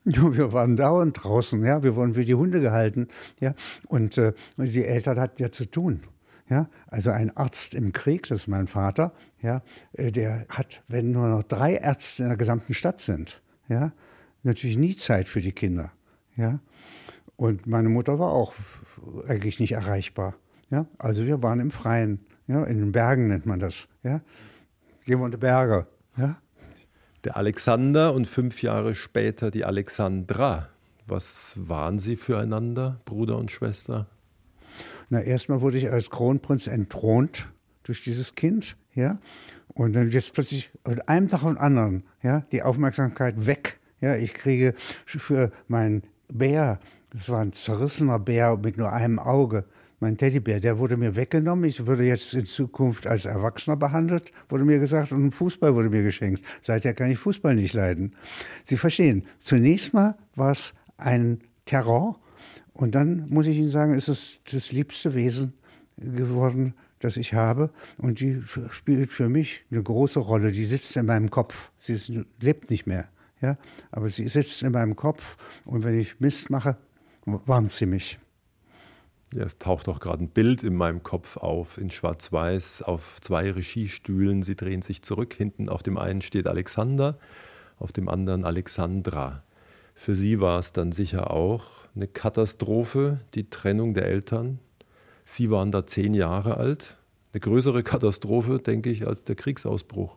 [0.04, 3.08] wir waren dauernd draußen, ja, wir wurden wie die Hunde gehalten,
[3.40, 3.54] ja,
[3.88, 6.00] und äh, die Eltern hatten ja zu tun.
[6.48, 11.12] Ja, also ein Arzt im Krieg, das ist mein Vater, ja, äh, der hat, wenn
[11.12, 13.92] nur noch drei Ärzte in der gesamten Stadt sind, ja,
[14.42, 15.92] natürlich nie Zeit für die Kinder.
[16.36, 16.58] Ja.
[17.36, 18.54] Und meine Mutter war auch
[19.28, 20.34] eigentlich nicht erreichbar.
[20.70, 20.86] Ja.
[20.98, 23.88] Also wir waren im Freien, ja, in den Bergen nennt man das.
[24.02, 24.20] Ja.
[25.04, 25.86] Gehen wir die Berge.
[26.16, 26.36] Ja.
[27.24, 30.70] Der Alexander und fünf Jahre später die Alexandra.
[31.06, 34.06] Was waren sie füreinander, Bruder und Schwester?
[35.10, 37.48] Na, erstmal wurde ich als Kronprinz entthront
[37.82, 39.18] durch dieses Kind, ja.
[39.68, 43.80] Und dann jetzt plötzlich von einem Tag den anderen, ja, die Aufmerksamkeit weg.
[44.00, 46.80] Ja, ich kriege für meinen Bär,
[47.10, 49.64] das war ein zerrissener Bär mit nur einem Auge,
[50.00, 51.64] mein Teddybär, der wurde mir weggenommen.
[51.64, 55.90] Ich würde jetzt in Zukunft als Erwachsener behandelt, wurde mir gesagt, und ein Fußball wurde
[55.90, 56.42] mir geschenkt.
[56.62, 58.16] Seither kann ich Fußball nicht leiden.
[58.64, 62.18] Sie verstehen, zunächst mal war es ein Terror,
[62.80, 65.52] und dann muss ich Ihnen sagen, ist es das liebste Wesen
[65.98, 67.70] geworden, das ich habe.
[67.98, 70.50] Und die spielt für mich eine große Rolle.
[70.50, 71.70] Die sitzt in meinem Kopf.
[71.78, 72.10] Sie ist,
[72.40, 73.08] lebt nicht mehr.
[73.42, 73.58] Ja?
[73.90, 75.36] Aber sie sitzt in meinem Kopf.
[75.66, 76.78] Und wenn ich Mist mache,
[77.26, 78.18] warnt sie mich.
[79.32, 83.50] Ja, es taucht auch gerade ein Bild in meinem Kopf auf, in Schwarz-Weiß, auf zwei
[83.50, 84.42] Regiestühlen.
[84.42, 85.34] Sie drehen sich zurück.
[85.34, 87.16] Hinten auf dem einen steht Alexander,
[87.78, 89.44] auf dem anderen Alexandra.
[89.94, 91.64] Für sie war es dann sicher auch
[91.94, 94.58] eine Katastrophe, die Trennung der Eltern.
[95.24, 96.96] Sie waren da zehn Jahre alt.
[97.32, 100.16] Eine größere Katastrophe, denke ich, als der Kriegsausbruch.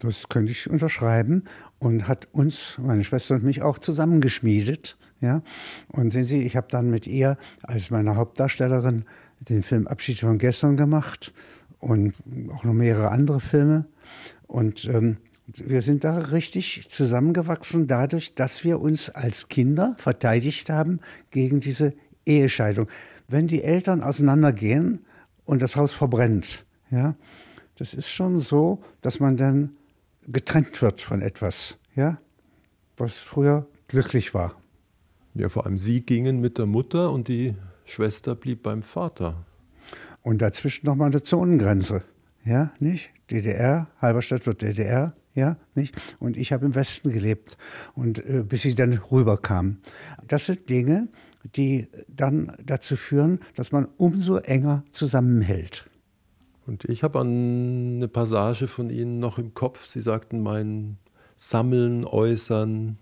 [0.00, 1.44] Das könnte ich unterschreiben
[1.78, 4.96] und hat uns, meine Schwester und mich auch zusammengeschmiedet.
[5.20, 5.42] Ja?
[5.88, 9.04] Und sehen Sie, ich habe dann mit ihr als meine Hauptdarstellerin
[9.40, 11.32] den Film Abschied von gestern gemacht
[11.78, 12.14] und
[12.52, 13.86] auch noch mehrere andere Filme.
[14.46, 21.00] Und ähm, wir sind da richtig zusammengewachsen dadurch, dass wir uns als Kinder verteidigt haben
[21.30, 21.94] gegen diese
[22.26, 22.88] Ehescheidung.
[23.28, 25.04] Wenn die Eltern auseinandergehen
[25.44, 27.14] und das Haus verbrennt, ja,
[27.76, 29.70] das ist schon so, dass man dann
[30.28, 32.18] getrennt wird von etwas, ja,
[32.96, 34.54] was früher glücklich war.
[35.34, 39.44] Ja, vor allem Sie gingen mit der Mutter und die Schwester blieb beim Vater.
[40.22, 42.02] Und dazwischen nochmal eine Zonengrenze,
[42.44, 43.10] ja, nicht?
[43.30, 45.96] DDR, Halberstadt wird DDR, ja, nicht?
[46.18, 47.56] Und ich habe im Westen gelebt
[47.94, 49.78] und äh, bis ich dann rüberkam.
[50.26, 51.08] Das sind Dinge,
[51.56, 55.88] die dann dazu führen, dass man umso enger zusammenhält.
[56.66, 59.86] Und ich habe eine Passage von Ihnen noch im Kopf.
[59.86, 60.98] Sie sagten, mein
[61.36, 62.98] Sammeln, Äußern,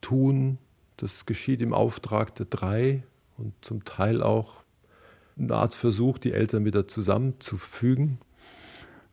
[0.00, 0.58] Tun,
[0.98, 3.02] das geschieht im Auftrag der drei
[3.36, 4.62] und zum Teil auch
[5.38, 8.18] eine Art Versuch, die Eltern wieder zusammenzufügen.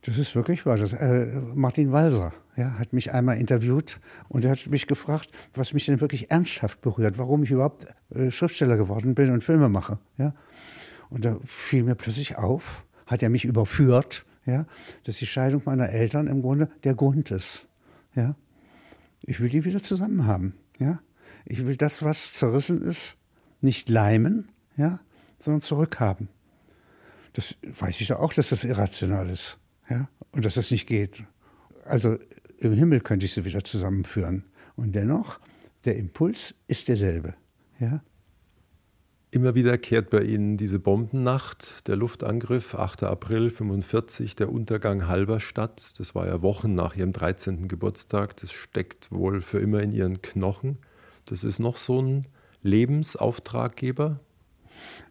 [0.02, 0.76] Das ist wirklich wahr.
[0.76, 5.72] Das, äh, Martin Walser ja, hat mich einmal interviewt und er hat mich gefragt, was
[5.72, 9.98] mich denn wirklich ernsthaft berührt, warum ich überhaupt äh, Schriftsteller geworden bin und Filme mache.
[10.18, 10.34] Ja?
[11.08, 14.66] Und da fiel mir plötzlich auf, hat er mich überführt, ja,
[15.04, 17.66] dass die Scheidung meiner Eltern im Grunde der Grund ist.
[18.14, 18.34] Ja?
[19.22, 20.54] Ich will die wieder zusammen haben.
[20.78, 21.00] Ja?
[21.46, 23.16] Ich will das, was zerrissen ist,
[23.60, 25.00] nicht leimen, ja,
[25.38, 26.28] sondern zurückhaben.
[27.32, 29.58] Das weiß ich doch auch, dass das irrational ist.
[29.88, 30.08] Ja?
[30.32, 31.24] Und dass das nicht geht.
[31.84, 32.18] Also
[32.58, 34.44] im Himmel könnte ich sie wieder zusammenführen.
[34.74, 35.38] Und dennoch,
[35.84, 37.34] der Impuls ist derselbe.
[37.78, 38.02] Ja?
[39.30, 43.02] Immer wieder kehrt bei Ihnen diese Bombennacht, der Luftangriff, 8.
[43.02, 46.00] April 45, der Untergang Halberstadt.
[46.00, 47.68] Das war ja Wochen nach Ihrem 13.
[47.68, 48.36] Geburtstag.
[48.38, 50.78] Das steckt wohl für immer in Ihren Knochen.
[51.26, 52.26] Das ist noch so ein
[52.62, 54.16] Lebensauftraggeber?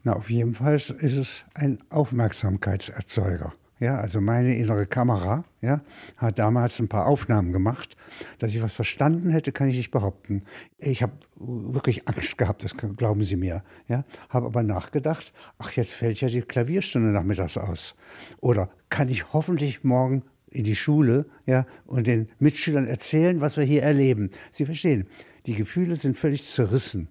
[0.03, 3.53] Na, auf jeden Fall ist es ein Aufmerksamkeitserzeuger.
[3.79, 5.81] Ja, also meine innere Kamera ja,
[6.15, 7.97] hat damals ein paar Aufnahmen gemacht.
[8.39, 10.43] Dass ich was verstanden hätte, kann ich nicht behaupten.
[10.77, 13.63] Ich habe wirklich Angst gehabt, das glauben Sie mir.
[13.89, 17.95] Ja, habe aber nachgedacht, ach, jetzt fällt ja die Klavierstunde nachmittags aus.
[18.39, 23.65] Oder kann ich hoffentlich morgen in die Schule ja, und den Mitschülern erzählen, was wir
[23.65, 24.29] hier erleben.
[24.51, 25.07] Sie verstehen,
[25.45, 27.07] die Gefühle sind völlig zerrissen.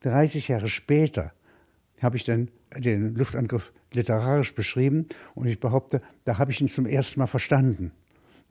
[0.00, 1.32] 30 Jahre später
[2.00, 6.86] habe ich dann den Luftangriff literarisch beschrieben und ich behaupte, da habe ich ihn zum
[6.86, 7.92] ersten Mal verstanden,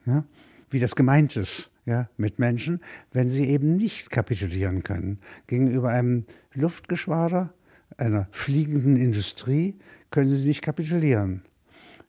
[0.05, 0.25] ja,
[0.69, 5.19] wie das gemeint ist ja, mit Menschen, wenn sie eben nicht kapitulieren können.
[5.47, 7.53] Gegenüber einem Luftgeschwader,
[7.97, 9.75] einer fliegenden Industrie,
[10.09, 11.43] können sie nicht kapitulieren.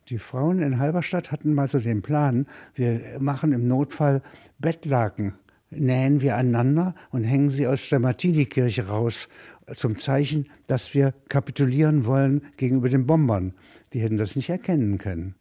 [0.08, 4.22] Die Frauen in Halberstadt hatten mal so den Plan, wir machen im Notfall
[4.58, 5.34] Bettlaken
[5.70, 9.28] nähen wir aneinander und hängen sie aus der Martinikirche raus
[9.74, 13.54] zum Zeichen, dass wir kapitulieren wollen gegenüber den Bombern.
[13.92, 15.34] Die hätten das nicht erkennen können.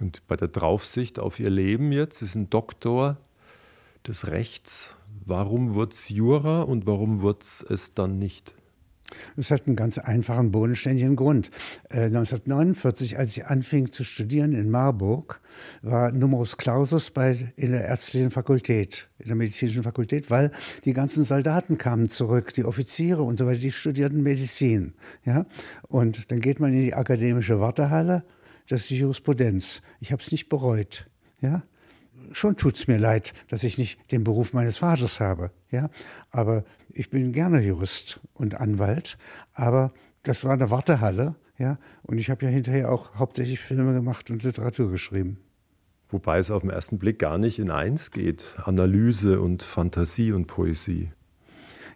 [0.00, 3.18] Und bei der Draufsicht auf ihr Leben jetzt ist ein Doktor
[4.06, 4.96] des Rechts.
[5.24, 8.54] Warum wird es Jura und warum wird es dann nicht?
[9.36, 11.50] Das hat einen ganz einfachen, bodenständigen Grund.
[11.90, 15.40] Äh, 1949, als ich anfing zu studieren in Marburg,
[15.82, 20.50] war Numerus Clausus bei, in der ärztlichen Fakultät, in der medizinischen Fakultät, weil
[20.84, 24.94] die ganzen Soldaten kamen zurück, die Offiziere und so weiter, die studierten Medizin.
[25.24, 25.46] Ja?
[25.88, 28.24] Und dann geht man in die akademische Wartehalle,
[28.68, 29.82] das ist die Jurisprudenz.
[30.00, 31.06] Ich habe es nicht bereut.
[31.40, 31.62] Ja?
[32.32, 35.50] Schon tut es mir leid, dass ich nicht den Beruf meines Vaters habe.
[35.70, 35.90] Ja?
[36.30, 39.18] Aber ich bin gerne Jurist und Anwalt.
[39.54, 41.36] Aber das war eine Wartehalle.
[41.58, 41.78] Ja?
[42.02, 45.38] Und ich habe ja hinterher auch hauptsächlich Filme gemacht und Literatur geschrieben.
[46.08, 48.54] Wobei es auf den ersten Blick gar nicht in eins geht.
[48.64, 51.10] Analyse und Fantasie und Poesie.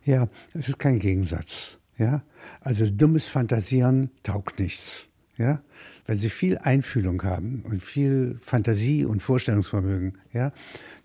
[0.04, 1.78] Ja, es ist kein Gegensatz.
[1.98, 2.22] Ja?
[2.60, 5.06] Also dummes Fantasieren taugt nichts.
[5.36, 5.62] Ja?
[6.06, 10.52] Wenn sie viel Einfühlung haben und viel Fantasie und Vorstellungsvermögen, ja,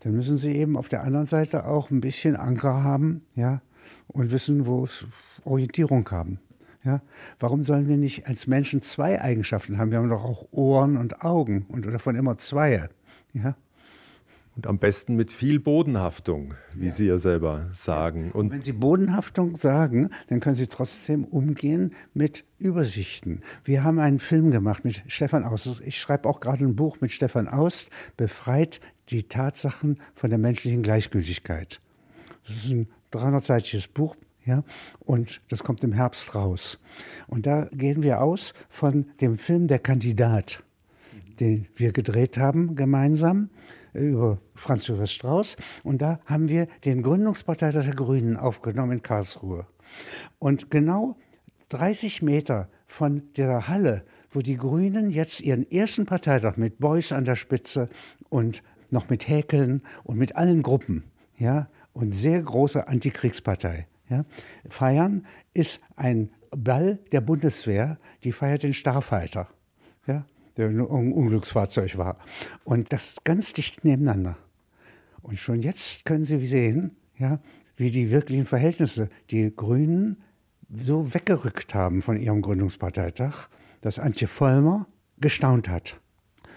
[0.02, 3.62] dann müssen sie eben auf der anderen Seite auch ein bisschen Anker haben, ja,
[4.08, 5.06] und wissen, wo es
[5.44, 6.40] Orientierung haben.
[6.84, 7.02] Ja,
[7.40, 9.92] warum sollen wir nicht als Menschen zwei Eigenschaften haben?
[9.92, 12.90] Wir haben doch auch Ohren und Augen und davon immer zwei.
[13.34, 13.56] Ja?
[14.62, 16.92] Und am besten mit viel Bodenhaftung, wie ja.
[16.92, 18.32] Sie ja selber sagen.
[18.32, 23.42] Und wenn Sie Bodenhaftung sagen, dann können Sie trotzdem umgehen mit Übersichten.
[23.64, 25.82] Wir haben einen Film gemacht mit Stefan Aust.
[25.84, 30.84] Ich schreibe auch gerade ein Buch mit Stefan Aust, befreit die Tatsachen von der menschlichen
[30.84, 31.82] Gleichgültigkeit.
[32.46, 34.64] Das ist ein 300-seitiges Buch, ja,
[35.00, 36.78] und das kommt im Herbst raus.
[37.26, 40.64] Und da gehen wir aus von dem Film Der Kandidat,
[41.40, 43.50] den wir gedreht haben gemeinsam
[43.94, 45.58] über Franz Josef Strauß.
[45.84, 49.66] Und da haben wir den Gründungsparteitag der Grünen aufgenommen in Karlsruhe.
[50.40, 51.18] Und genau
[51.70, 57.26] 30 Meter von der Halle, wo die Grünen jetzt ihren ersten Parteitag mit Beuys an
[57.26, 57.90] der Spitze
[58.30, 61.04] und noch mit Häkeln und mit allen Gruppen,
[61.38, 64.26] ja, und sehr große Antikriegspartei, ja,
[64.70, 69.48] feiern, ist ein Ball der Bundeswehr, die feiert den Starfighter.
[70.08, 70.26] Ja,
[70.68, 72.18] ein Unglücksfahrzeug war.
[72.64, 74.38] Und das ganz dicht nebeneinander.
[75.22, 77.40] Und schon jetzt können Sie sehen, ja,
[77.76, 80.18] wie die wirklichen Verhältnisse die Grünen
[80.74, 83.48] so weggerückt haben von ihrem Gründungsparteitag,
[83.82, 84.88] dass Antje Vollmer
[85.20, 86.00] gestaunt hat.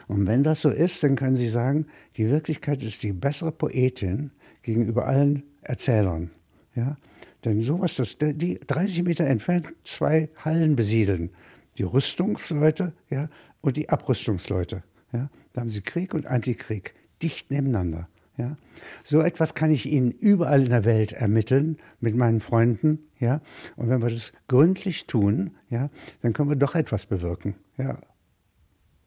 [0.06, 1.86] Und wenn das so ist, dann können Sie sagen,
[2.16, 4.30] die Wirklichkeit ist die bessere Poetin
[4.62, 6.30] gegenüber allen Erzählern.
[6.74, 6.96] Ja?
[7.44, 11.30] Denn sowas, dass die 30 Meter entfernt zwei Hallen besiedeln,
[11.78, 13.28] die Rüstungsleute ja,
[13.64, 14.82] und die Abrüstungsleute.
[15.12, 15.30] Ja?
[15.52, 18.08] Da haben sie Krieg und Antikrieg dicht nebeneinander.
[18.36, 18.56] Ja?
[19.02, 22.98] So etwas kann ich Ihnen überall in der Welt ermitteln mit meinen Freunden.
[23.18, 23.40] Ja?
[23.76, 25.88] Und wenn wir das gründlich tun, ja,
[26.20, 27.54] dann können wir doch etwas bewirken.
[27.78, 27.96] Ja?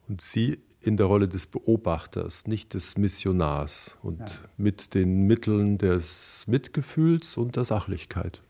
[0.07, 4.27] Und Sie in der Rolle des Beobachters, nicht des Missionars und ja.
[4.55, 8.41] mit den Mitteln des Mitgefühls und der Sachlichkeit.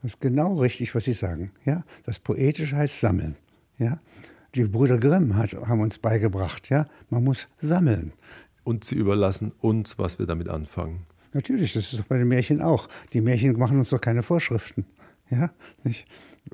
[0.00, 1.50] Das ist genau richtig, was Sie sagen.
[1.64, 1.84] Ja?
[2.04, 3.36] Das Poetische heißt sammeln.
[3.78, 4.00] Ja?
[4.54, 6.86] Die Brüder Grimm hat, haben uns beigebracht, ja?
[7.08, 8.12] man muss sammeln.
[8.64, 11.06] Und sie überlassen uns, was wir damit anfangen.
[11.32, 12.88] Natürlich, das ist doch bei den Märchen auch.
[13.14, 14.84] Die Märchen machen uns doch keine Vorschriften.
[15.30, 15.50] Ja?
[15.82, 16.06] Nicht?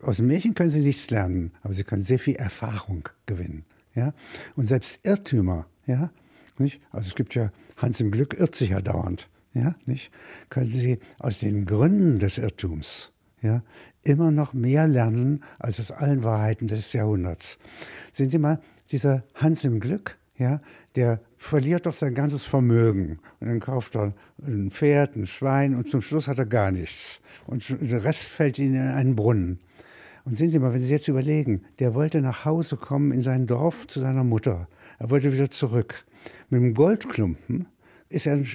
[0.02, 3.64] Aus dem Märchen können sie nichts lernen, aber sie können sehr viel Erfahrung gewinnen.
[3.94, 4.14] Ja?
[4.54, 6.10] Und selbst Irrtümer, ja?
[6.58, 6.80] Nicht?
[6.90, 9.28] also es gibt ja, Hans im Glück irrt sich ja dauernd.
[9.54, 9.74] Ja?
[9.86, 10.12] Nicht?
[10.50, 13.10] Können sie aus den Gründen des Irrtums
[13.42, 13.62] ja,
[14.04, 17.58] immer noch mehr lernen als aus allen Wahrheiten des Jahrhunderts.
[18.12, 20.60] Sehen Sie mal, dieser Hans im Glück, ja,
[20.96, 23.18] der verliert doch sein ganzes Vermögen.
[23.40, 27.20] Und dann kauft er ein Pferd, ein Schwein und zum Schluss hat er gar nichts.
[27.46, 29.60] Und der Rest fällt ihm in einen Brunnen.
[30.24, 33.46] Und sehen Sie mal, wenn Sie jetzt überlegen, der wollte nach Hause kommen in sein
[33.46, 34.68] Dorf zu seiner Mutter.
[34.98, 36.04] Er wollte wieder zurück.
[36.50, 37.66] Mit dem Goldklumpen
[38.08, 38.48] ist er ein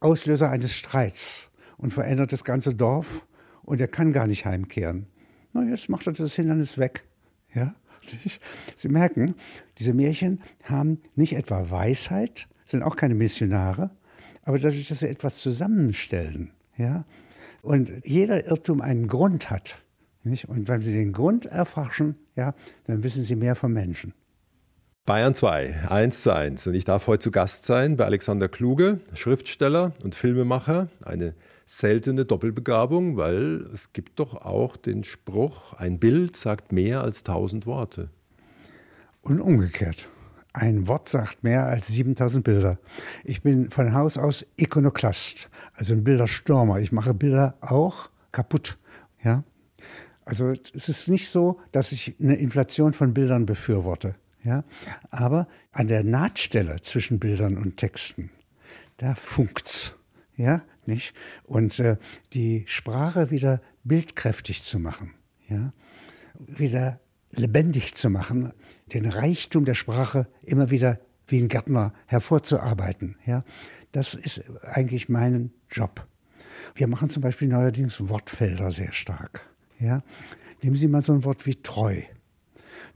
[0.00, 3.26] Auslöser eines Streits und verändert das ganze Dorf
[3.66, 5.06] und er kann gar nicht heimkehren.
[5.52, 7.04] Na, jetzt macht er das Hindernis weg.
[7.54, 7.74] Ja?
[8.76, 9.34] Sie merken,
[9.78, 13.90] diese Märchen haben nicht etwa Weisheit, sind auch keine Missionare,
[14.42, 17.04] aber dadurch, dass sie etwas zusammenstellen, ja,
[17.62, 19.82] und jeder Irrtum einen Grund hat,
[20.22, 20.48] nicht?
[20.48, 24.12] und wenn Sie den Grund erforschen, ja, dann wissen Sie mehr vom Menschen.
[25.04, 26.66] Bayern 2, 1 zu 1.
[26.66, 31.34] Und ich darf heute zu Gast sein bei Alexander Kluge, Schriftsteller und Filmemacher, eine
[31.66, 37.66] seltene Doppelbegabung, weil es gibt doch auch den Spruch, ein Bild sagt mehr als tausend
[37.66, 38.08] Worte.
[39.20, 40.08] Und umgekehrt.
[40.52, 42.78] Ein Wort sagt mehr als 7000 Bilder.
[43.24, 46.78] Ich bin von Haus aus Ikonoklast, also ein Bilderstürmer.
[46.78, 48.78] Ich mache Bilder auch kaputt.
[49.22, 49.42] Ja?
[50.24, 54.14] Also es ist nicht so, dass ich eine Inflation von Bildern befürworte.
[54.44, 54.62] Ja?
[55.10, 58.30] Aber an der Nahtstelle zwischen Bildern und Texten,
[58.98, 59.95] da funkt's.
[60.36, 61.14] Ja, nicht?
[61.44, 61.96] Und äh,
[62.32, 65.14] die Sprache wieder bildkräftig zu machen,
[65.48, 65.72] ja,
[66.38, 68.52] wieder lebendig zu machen,
[68.92, 73.44] den Reichtum der Sprache immer wieder wie ein Gärtner hervorzuarbeiten, ja,
[73.92, 76.06] das ist eigentlich mein Job.
[76.74, 79.48] Wir machen zum Beispiel neuerdings Wortfelder sehr stark.
[79.78, 80.02] Ja?
[80.62, 82.02] Nehmen Sie mal so ein Wort wie treu.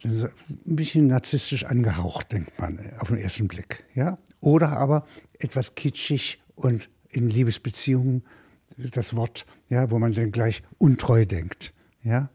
[0.02, 3.84] Das ist ein bisschen narzisstisch angehaucht, denkt man auf den ersten Blick.
[3.94, 4.18] Ja?
[4.40, 5.06] Oder aber
[5.38, 8.22] etwas kitschig und in Liebesbeziehungen
[8.76, 11.74] das Wort, ja, wo man dann gleich untreu denkt.
[12.02, 12.30] Ja?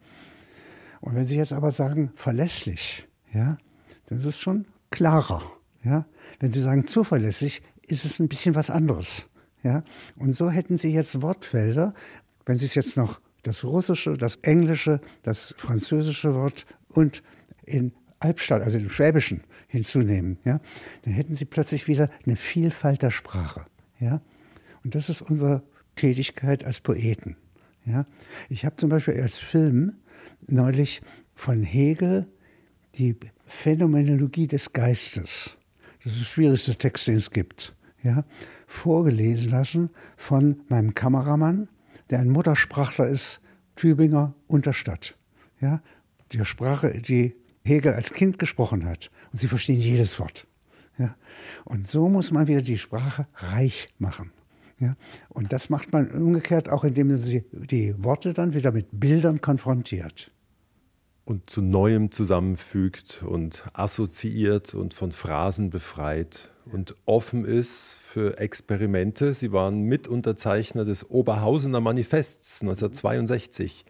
[1.02, 3.58] Und wenn Sie jetzt aber sagen verlässlich, ja,
[4.08, 5.44] dann ist es schon klarer.
[5.84, 6.06] Ja?
[6.40, 9.30] Wenn Sie sagen zuverlässig, ist es ein bisschen was anderes.
[9.64, 9.84] Ja?
[10.16, 11.94] Und so hätten Sie jetzt Wortfelder,
[12.46, 17.22] wenn Sie es jetzt noch das Russische, das Englische, das französische Wort und
[17.66, 20.60] in Albstadt, also im Schwäbischen hinzunehmen, ja,
[21.04, 23.66] dann hätten Sie plötzlich wieder eine Vielfalt der Sprache.
[24.00, 24.22] Ja?
[24.86, 25.64] Und das ist unsere
[25.98, 27.36] Tätigkeit als Poeten.
[27.86, 28.06] Ja?
[28.48, 29.96] Ich habe zum Beispiel als Film
[30.48, 31.02] neulich
[31.34, 32.28] von Hegel
[32.98, 35.58] die Phänomenologie des Geistes,
[36.04, 38.24] das ist der schwierigste Text, den es gibt, ja,
[38.68, 41.68] vorgelesen lassen von meinem Kameramann
[42.10, 43.42] der ein Muttersprachler ist,
[43.76, 45.18] Tübinger Unterstadt.
[45.60, 45.82] Ja,
[46.32, 49.10] die Sprache, die Hegel als Kind gesprochen hat.
[49.32, 50.48] Und sie verstehen jedes Wort.
[50.98, 51.16] Ja,
[51.64, 54.32] und so muss man wieder die Sprache reich machen.
[54.80, 54.96] Ja,
[55.30, 60.32] und das macht man umgekehrt auch, indem man die Worte dann wieder mit Bildern konfrontiert.
[61.24, 69.34] Und zu Neuem zusammenfügt und assoziiert und von Phrasen befreit und offen ist für Experimente.
[69.34, 73.86] Sie waren Mitunterzeichner des Oberhausener Manifests 1962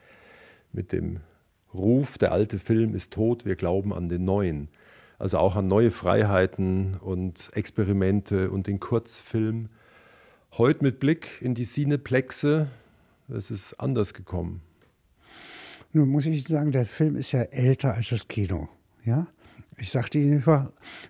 [0.72, 1.20] mit dem
[1.74, 4.70] Ruf, der alte Film ist tot, wir glauben an den neuen.
[5.18, 9.70] Also auch an neue Freiheiten und Experimente und den Kurzfilm.
[10.58, 12.70] Heute mit Blick in die Cineplexe,
[13.28, 14.62] es ist anders gekommen.
[15.92, 18.70] Nun muss ich sagen, der Film ist ja älter als das Kino.
[19.04, 19.28] Ja?
[19.76, 20.46] Ich sagte Ihnen,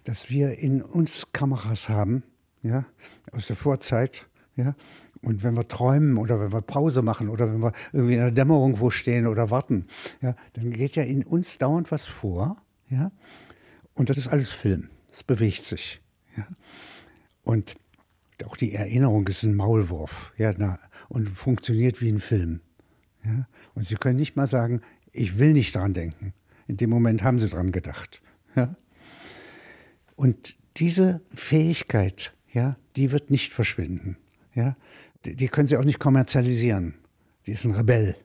[0.04, 2.24] dass wir in uns Kameras haben,
[2.64, 2.86] ja,
[3.34, 4.76] aus der Vorzeit, ja.
[5.22, 8.32] Und wenn wir träumen oder wenn wir Pause machen oder wenn wir irgendwie in der
[8.32, 9.86] Dämmerung wo stehen oder warten,
[10.24, 12.58] ja, dann geht ja in uns dauernd was vor,
[12.90, 13.12] ja.
[13.94, 14.90] Und das ist alles Film.
[15.12, 16.02] Es bewegt sich,
[16.36, 16.48] ja.
[17.44, 17.76] Und
[18.43, 22.62] auch die Erinnerung ist ein Maulwurf, ja, na, und funktioniert wie ein Film,
[23.24, 23.48] ja.
[23.74, 26.34] Und Sie können nicht mal sagen, ich will nicht dran denken.
[26.67, 28.21] In dem Moment haben Sie dran gedacht,
[28.56, 28.76] ja.
[30.15, 34.17] Und diese Fähigkeit ja, die wird nicht verschwinden.
[34.56, 34.78] Ja,
[35.26, 36.95] die, die können sie auch nicht kommerzialisieren.
[37.45, 38.15] Die ist ein Rebell.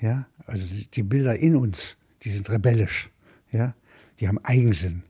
[0.00, 3.10] Ja, also die, Bilder in uns, die sind rebellisch.
[3.50, 3.74] Ja,
[4.18, 5.02] die haben Eigensinn.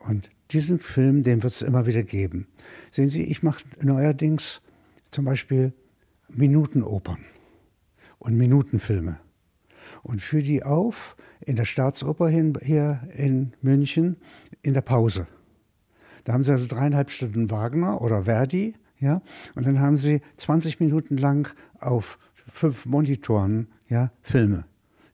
[0.00, 2.46] Und diesen Film, den wird es immer wieder geben.
[2.90, 4.60] Sehen Sie, ich mache neuerdings
[5.10, 5.72] zum Beispiel
[6.28, 7.24] Minutenopern
[8.18, 9.18] und Minutenfilme
[10.02, 14.16] und führe die auf in der Staatsoper hier in München
[14.62, 15.26] in der Pause.
[16.24, 19.22] Da haben sie also dreieinhalb Stunden Wagner oder Verdi, ja,
[19.54, 24.64] und dann haben sie 20 Minuten lang auf fünf Monitoren, ja, Filme,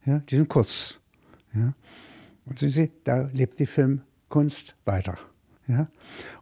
[0.07, 1.01] ja, die sind kurz,
[1.55, 1.75] ja.
[2.45, 3.67] Und sehen Sie, da lebt die
[4.33, 5.19] Filmkunst weiter,
[5.69, 5.89] ja.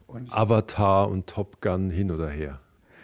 [0.07, 2.61] Und Avatar und Top Gun hin oder her.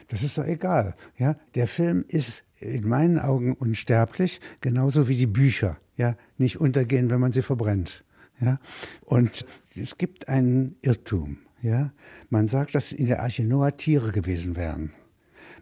[0.08, 1.36] Das ist doch egal, ja.
[1.56, 7.20] Der Film ist in meinen Augen unsterblich, genauso wie die Bücher, ja, nicht untergehen, wenn
[7.20, 8.06] man sie verbrennt.
[8.40, 8.60] Ja?
[9.02, 9.46] Und
[9.76, 11.40] es gibt einen Irrtum.
[11.62, 11.92] Ja?
[12.30, 14.94] Man sagt, dass in der Arche Noah Tiere gewesen wären.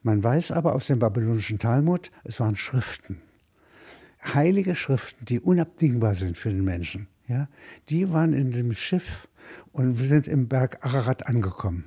[0.03, 3.21] Man weiß aber aus dem babylonischen Talmud, es waren Schriften.
[4.23, 7.07] Heilige Schriften, die unabdingbar sind für den Menschen.
[7.27, 7.47] Ja?
[7.89, 9.27] Die waren in dem Schiff
[9.71, 11.85] und wir sind im Berg Ararat angekommen.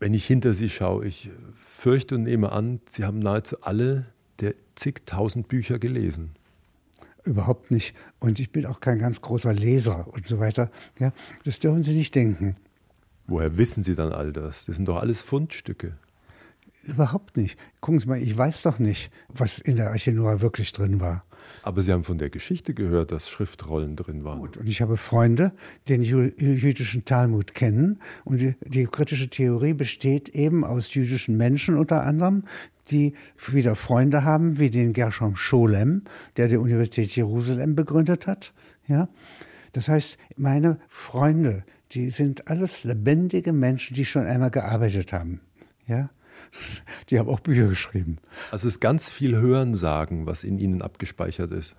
[0.00, 4.06] Wenn ich hinter Sie schaue, ich fürchte und nehme an, Sie haben nahezu alle
[4.40, 6.32] der zigtausend Bücher gelesen.
[7.24, 7.94] Überhaupt nicht.
[8.18, 10.70] Und ich bin auch kein ganz großer Leser und so weiter.
[10.98, 11.12] Ja,
[11.44, 12.56] das dürfen Sie nicht denken.
[13.26, 14.66] Woher wissen Sie dann all das?
[14.66, 15.96] Das sind doch alles Fundstücke.
[16.84, 17.58] Überhaupt nicht.
[17.80, 21.24] Gucken Sie mal, ich weiß doch nicht, was in der Arche Noah wirklich drin war.
[21.62, 24.40] Aber Sie haben von der Geschichte gehört, dass Schriftrollen drin waren.
[24.40, 25.52] Gut, und ich habe Freunde,
[25.86, 28.00] die den jüdischen Talmud kennen.
[28.24, 32.44] Und die, die kritische Theorie besteht eben aus jüdischen Menschen unter anderem,
[32.90, 33.14] die
[33.46, 36.02] wieder Freunde haben, wie den Gershom Scholem,
[36.36, 38.52] der die Universität Jerusalem begründet hat.
[38.88, 39.08] Ja?
[39.72, 45.40] Das heißt, meine Freunde, die sind alles lebendige Menschen, die schon einmal gearbeitet haben.
[45.86, 46.10] Ja?
[47.10, 48.18] Die haben auch Bücher geschrieben.
[48.50, 51.76] Also es ist ganz viel Hörensagen, was in ihnen abgespeichert ist.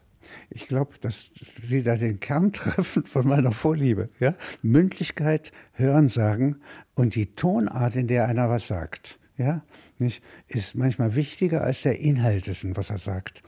[0.49, 1.31] Ich glaube, dass
[1.67, 4.09] Sie da den Kern treffen von meiner Vorliebe.
[4.19, 4.35] Ja?
[4.61, 6.57] Mündlichkeit, Hören, Sagen
[6.95, 9.63] und die Tonart, in der einer was sagt, ja?
[9.99, 13.43] Nicht, ist manchmal wichtiger als der Inhalt dessen, was er sagt.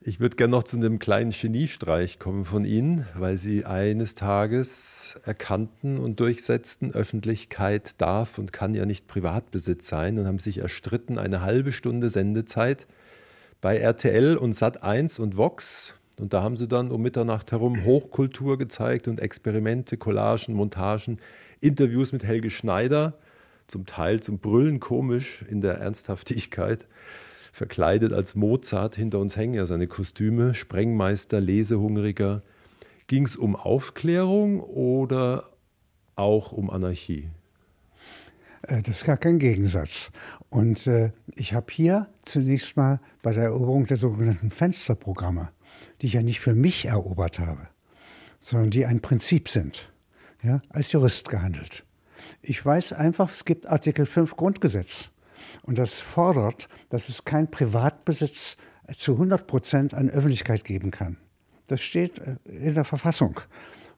[0.00, 5.18] Ich würde gerne noch zu einem kleinen Geniestreich kommen von Ihnen, weil Sie eines Tages
[5.24, 11.18] erkannten und durchsetzten, Öffentlichkeit darf und kann ja nicht Privatbesitz sein und haben sich erstritten,
[11.18, 12.86] eine halbe Stunde Sendezeit
[13.60, 15.94] bei RTL und Sat1 und Vox.
[16.20, 21.18] Und da haben sie dann um Mitternacht herum Hochkultur gezeigt und Experimente, Collagen, Montagen,
[21.58, 23.18] Interviews mit Helge Schneider,
[23.66, 26.86] zum Teil zum Brüllen komisch in der Ernsthaftigkeit
[27.58, 28.94] verkleidet als Mozart.
[28.94, 32.42] Hinter uns hängen ja seine Kostüme, Sprengmeister, Lesehungriger.
[33.08, 35.44] Ging es um Aufklärung oder
[36.14, 37.30] auch um Anarchie?
[38.62, 40.10] Äh, das ist gar kein Gegensatz.
[40.48, 45.50] Und äh, ich habe hier zunächst mal bei der Eroberung der sogenannten Fensterprogramme,
[46.00, 47.68] die ich ja nicht für mich erobert habe,
[48.40, 49.92] sondern die ein Prinzip sind,
[50.42, 51.84] ja, als Jurist gehandelt.
[52.40, 55.10] Ich weiß einfach, es gibt Artikel 5 Grundgesetz.
[55.62, 58.56] Und das fordert, dass es kein Privatbesitz
[58.96, 61.18] zu 100 Prozent an Öffentlichkeit geben kann.
[61.66, 63.40] Das steht äh, in der Verfassung,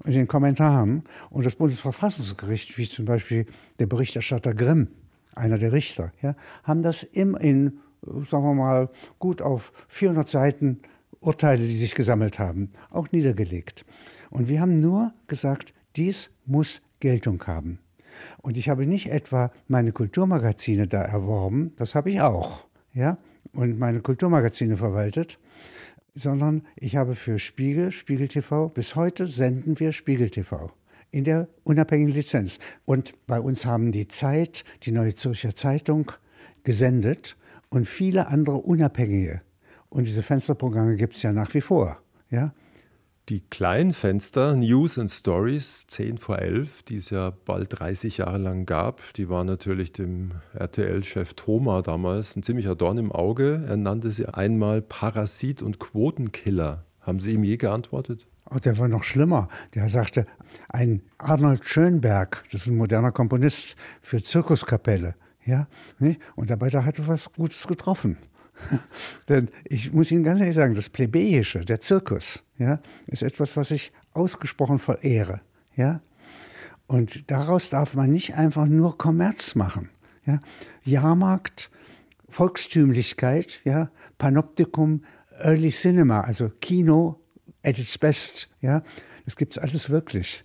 [0.05, 1.05] in den Kommentaren.
[1.31, 3.47] Und das Bundesverfassungsgericht, wie zum Beispiel
[3.79, 4.89] der Berichterstatter Grimm,
[5.35, 6.35] einer der Richter, ja,
[6.65, 10.81] haben das im, in, sagen wir mal, gut auf 400 Seiten
[11.21, 13.85] Urteile, die sich gesammelt haben, auch niedergelegt.
[14.31, 17.79] Und wir haben nur gesagt, dies muss Geltung haben.
[18.43, 23.19] Und ich habe nicht etwa meine Kulturmagazine da erworben, das habe ich auch, ja,
[23.53, 25.39] und meine Kulturmagazine verwaltet,
[26.15, 30.71] sondern ich habe für Spiegel, Spiegel TV, bis heute senden wir Spiegel TV
[31.11, 32.59] in der unabhängigen Lizenz.
[32.85, 36.13] Und bei uns haben die Zeit, die Neue Zürcher Zeitung
[36.63, 37.37] gesendet
[37.69, 39.43] und viele andere unabhängige.
[39.89, 42.01] Und diese Fensterprogramme gibt es ja nach wie vor.
[42.31, 42.53] Ja?
[43.31, 48.39] Die kleinen Fenster, News and Stories, 10 vor 11, die es ja bald 30 Jahre
[48.39, 53.65] lang gab, die waren natürlich dem RTL-Chef Thoma damals ein ziemlicher Dorn im Auge.
[53.69, 56.85] Er nannte sie einmal Parasit und Quotenkiller.
[57.03, 58.27] Haben Sie ihm je geantwortet?
[58.51, 59.47] Oh, der war noch schlimmer.
[59.77, 60.27] Der sagte,
[60.69, 65.15] ein Arnold Schönberg, das ist ein moderner Komponist für Zirkuskapelle.
[65.47, 65.69] Ja,
[66.35, 68.19] und dabei da hat er was Gutes getroffen.
[69.29, 73.71] Denn ich muss Ihnen ganz ehrlich sagen, das Plebejische, der Zirkus, ja, ist etwas, was
[73.71, 75.41] ich ausgesprochen verehre.
[75.75, 76.03] Ja?
[76.87, 79.89] Und daraus darf man nicht einfach nur Kommerz machen.
[80.27, 80.41] Ja?
[80.85, 81.71] Jahrmarkt,
[82.29, 83.91] Volkstümlichkeit, ja?
[84.19, 85.03] Panoptikum,
[85.41, 87.19] Early Cinema, also Kino
[87.65, 88.51] at its best.
[88.61, 88.83] Ja?
[89.25, 90.45] Das gibt es alles wirklich.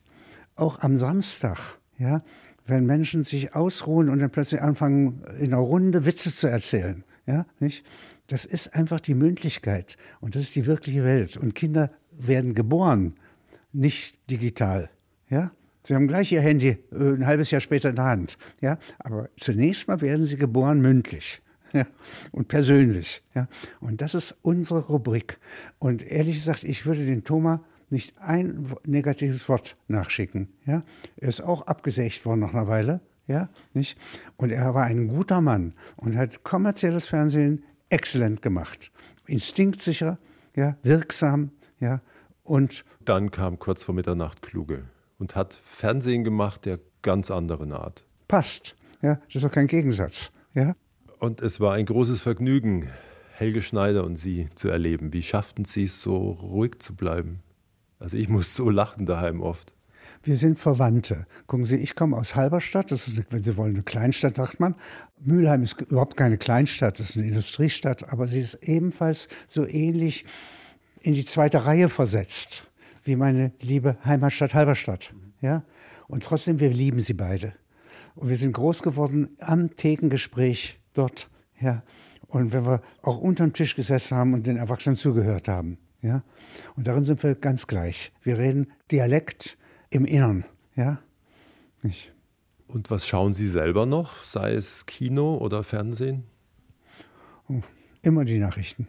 [0.56, 1.60] Auch am Samstag,
[1.98, 2.24] ja?
[2.66, 7.04] wenn Menschen sich ausruhen und dann plötzlich anfangen, in einer Runde Witze zu erzählen.
[7.28, 7.86] Ja, nicht?
[8.28, 11.38] Das ist einfach die Mündlichkeit und das ist die wirkliche Welt.
[11.38, 13.16] Und Kinder werden geboren,
[13.72, 14.90] nicht digital.
[15.30, 15.52] Ja?
[15.84, 18.38] Sie haben gleich ihr Handy äh, ein halbes Jahr später in der Hand.
[18.62, 18.78] Ja?
[19.00, 21.42] Aber zunächst mal werden sie geboren mündlich.
[21.74, 21.86] Ja,
[22.32, 23.22] und persönlich.
[23.34, 23.50] Ja.
[23.82, 25.40] Und das ist unsere Rubrik.
[25.78, 27.60] Und ehrlich gesagt, ich würde den Thomas
[27.90, 30.54] nicht ein negatives Wort nachschicken.
[30.66, 30.84] Ja.
[31.18, 33.98] Er ist auch abgesägt worden nach einer Weile ja, nicht?
[34.38, 38.92] Und er war ein guter Mann und hat kommerzielles Fernsehen exzellent gemacht.
[39.28, 40.20] Instinktsicher,
[40.56, 42.02] ja, wirksam, ja,
[42.44, 44.84] und dann kam kurz vor Mitternacht Kluge
[45.18, 48.06] und hat Fernsehen gemacht der ganz anderen Art.
[48.28, 50.76] Passt, ja, das ist doch kein Gegensatz, ja.
[51.20, 52.90] Und es war ein großes Vergnügen,
[53.34, 55.12] Helge Schneider und Sie zu erleben.
[55.12, 57.40] Wie schafften Sie es, so ruhig zu bleiben?
[58.00, 59.74] Also ich muss so lachen daheim oft.
[60.24, 61.28] Wir sind Verwandte.
[61.48, 64.76] Gucken Sie, ich komme aus Halberstadt, das ist, wenn Sie wollen, eine Kleinstadt, sagt man.
[65.20, 70.26] Mülheim ist überhaupt keine Kleinstadt, das ist eine Industriestadt, aber sie ist ebenfalls so ähnlich
[71.02, 72.68] in die zweite Reihe versetzt,
[73.04, 75.14] wie meine liebe Heimatstadt Halberstadt.
[75.42, 75.64] Ja?
[76.08, 77.54] Und trotzdem, wir lieben sie beide.
[78.16, 81.30] Und wir sind groß geworden am Thekengespräch dort.
[81.60, 81.84] Ja?
[82.28, 85.78] Und wenn wir auch unterm Tisch gesessen haben und den Erwachsenen zugehört haben.
[86.02, 86.24] Ja?
[86.76, 88.12] Und darin sind wir ganz gleich.
[88.24, 89.58] Wir reden Dialekt,
[89.90, 90.46] im Innern.
[90.76, 91.00] Ja?
[91.84, 92.12] Ich.
[92.68, 96.24] Und was schauen Sie selber noch, sei es Kino oder Fernsehen?
[97.48, 97.62] Oh,
[98.02, 98.88] immer die Nachrichten.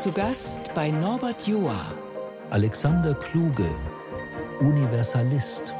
[0.00, 1.92] Zu Gast bei Norbert Joa.
[2.48, 3.68] Alexander Kluge,
[4.58, 5.74] Universalist.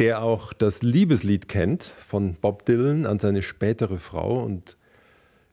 [0.00, 4.76] Der auch das Liebeslied kennt von Bob Dylan an seine spätere Frau und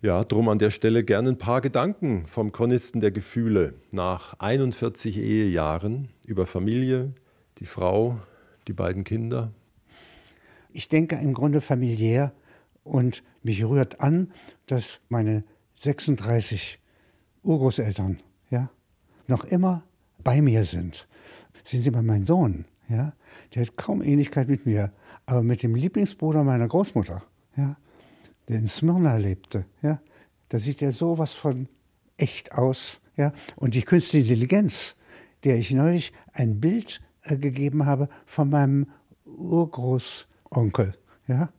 [0.02, 5.18] ja, drum an der Stelle gerne ein paar Gedanken vom Chronisten der Gefühle nach 41
[5.18, 7.12] Ehejahren über Familie,
[7.60, 8.18] die Frau,
[8.68, 9.52] die beiden Kinder.
[10.72, 12.32] Ich denke im Grunde familiär
[12.84, 14.32] Und mich rührt an,
[14.68, 15.44] dass meine
[15.76, 16.80] 36
[17.44, 18.70] Urgroßeltern ja,
[19.28, 19.84] noch immer
[20.24, 21.08] bei mir sind.
[21.64, 23.14] Sehen Sie mal meinen Sohn, ja,
[23.54, 24.92] der hat kaum Ähnlichkeit mit mir,
[25.26, 27.24] aber mit dem Lieblingsbruder meiner Großmutter,
[27.56, 27.78] ja,
[28.48, 30.02] der in Smyrna lebte, ja,
[30.50, 31.68] da sieht er sowas von
[32.18, 34.96] echt aus, ja, und die künstliche Intelligenz,
[35.44, 38.88] der ich neulich ein Bild äh, gegeben habe von meinem
[39.26, 40.96] Urgroßonkel,
[41.28, 41.50] ja,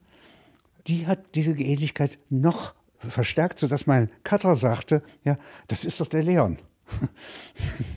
[0.86, 6.22] die hat diese Ähnlichkeit noch verstärkt, sodass mein Cutter sagte, ja, das ist doch der
[6.22, 6.58] Leon.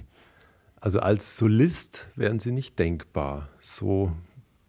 [0.80, 3.50] Also als Solist wären Sie nicht denkbar.
[3.60, 4.12] So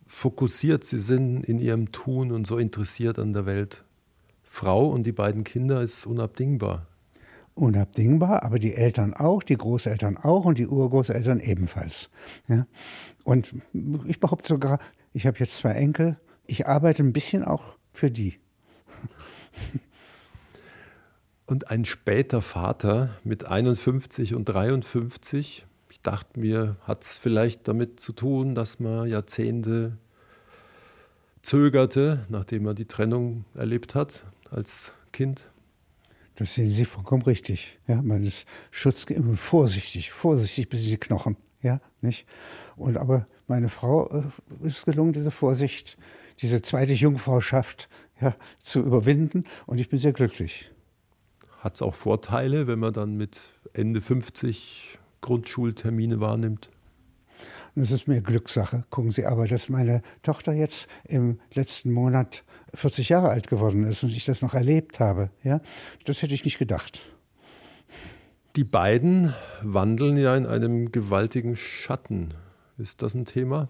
[0.06, 3.84] fokussiert Sie sind in Ihrem Tun und so interessiert an der Welt.
[4.42, 6.86] Frau und die beiden Kinder ist unabdingbar.
[7.54, 12.08] Unabdingbar, aber die Eltern auch, die Großeltern auch und die Urgroßeltern ebenfalls.
[12.48, 12.66] Ja?
[13.22, 13.54] Und
[14.06, 14.78] ich behaupte sogar,
[15.12, 18.38] ich habe jetzt zwei Enkel, ich arbeite ein bisschen auch für die.
[21.46, 27.98] Und ein später Vater mit 51 und 53, ich dachte mir, hat es vielleicht damit
[27.98, 29.98] zu tun, dass man Jahrzehnte
[31.42, 35.50] zögerte, nachdem er die Trennung erlebt hat als Kind?
[36.36, 37.80] Das sehen Sie vollkommen richtig.
[37.88, 41.36] Ja, man ist Schutz vorsichtig, vorsichtig bis in die Knochen.
[41.62, 42.28] Ja, nicht?
[42.76, 44.08] Und aber meine Frau
[44.62, 45.98] äh, ist gelungen, diese Vorsicht,
[46.40, 47.88] diese zweite Jungfrauschaft
[48.20, 49.44] ja, zu überwinden.
[49.66, 50.70] Und ich bin sehr glücklich.
[51.60, 53.40] Hat es auch Vorteile, wenn man dann mit
[53.72, 56.70] Ende 50 Grundschultermine wahrnimmt?
[57.74, 58.84] Das ist mehr Glückssache.
[58.90, 62.42] Gucken Sie aber, dass meine Tochter jetzt im letzten Monat
[62.74, 65.60] 40 Jahre alt geworden ist und ich das noch erlebt habe, ja,
[66.04, 67.00] das hätte ich nicht gedacht.
[68.56, 69.32] Die beiden
[69.62, 72.34] wandeln ja in einem gewaltigen Schatten.
[72.78, 73.68] Ist das ein Thema?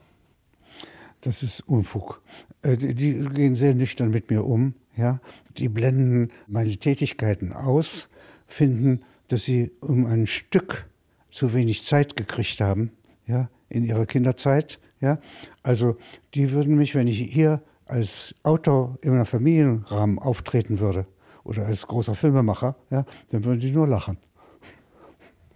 [1.20, 2.22] Das ist Unfug.
[2.62, 4.74] Äh, die gehen sehr nüchtern mit mir um.
[4.96, 5.20] Ja?
[5.56, 8.08] Die blenden meine Tätigkeiten aus,
[8.46, 10.86] finden, dass sie um ein Stück
[11.30, 12.92] zu wenig Zeit gekriegt haben
[13.26, 14.78] ja, in ihrer Kinderzeit.
[15.00, 15.18] Ja?
[15.62, 15.96] Also
[16.34, 21.06] die würden mich, wenn ich hier als Autor in einem Familienrahmen auftreten würde
[21.44, 24.18] oder als großer Filmemacher, ja, dann würden die nur lachen.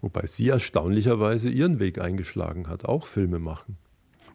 [0.00, 3.76] Wobei sie erstaunlicherweise ihren Weg eingeschlagen hat, auch Filme machen.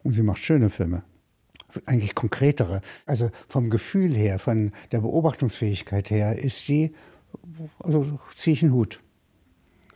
[0.03, 1.03] Und sie macht schöne Filme.
[1.85, 2.81] Eigentlich konkretere.
[3.05, 6.93] Also vom Gefühl her, von der Beobachtungsfähigkeit her, ist sie,
[7.79, 9.01] also ziehe ich einen Hut.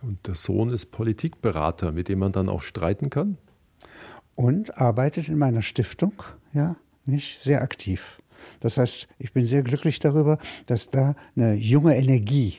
[0.02, 3.38] Und der Sohn ist Politikberater, mit dem man dann auch streiten kann?
[4.34, 6.22] Und arbeitet in meiner Stiftung,
[6.52, 8.20] ja, nicht sehr aktiv.
[8.60, 12.54] Das heißt, ich bin sehr glücklich darüber, dass da eine junge Energie,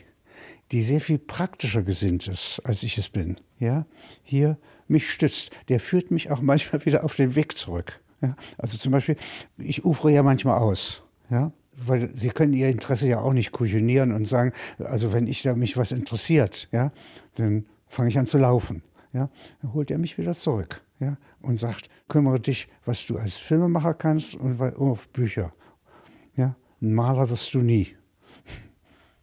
[0.71, 3.85] die sehr viel praktischer gesinnt ist, als ich es bin, ja,
[4.23, 4.57] hier
[4.87, 5.51] mich stützt.
[5.69, 7.99] Der führt mich auch manchmal wieder auf den Weg zurück.
[8.23, 8.35] Ja.
[8.57, 9.17] Also zum Beispiel,
[9.57, 14.13] ich ufere ja manchmal aus, ja, weil sie können ihr Interesse ja auch nicht kujonieren
[14.13, 16.91] und sagen, also wenn ich da mich was interessiert, ja,
[17.35, 18.81] dann fange ich an zu laufen.
[19.11, 19.29] Ja,
[19.61, 23.93] dann holt er mich wieder zurück ja, und sagt, kümmere dich, was du als Filmemacher
[23.93, 25.53] kannst und auf Bücher.
[26.35, 27.95] Ja, ein Maler wirst du nie.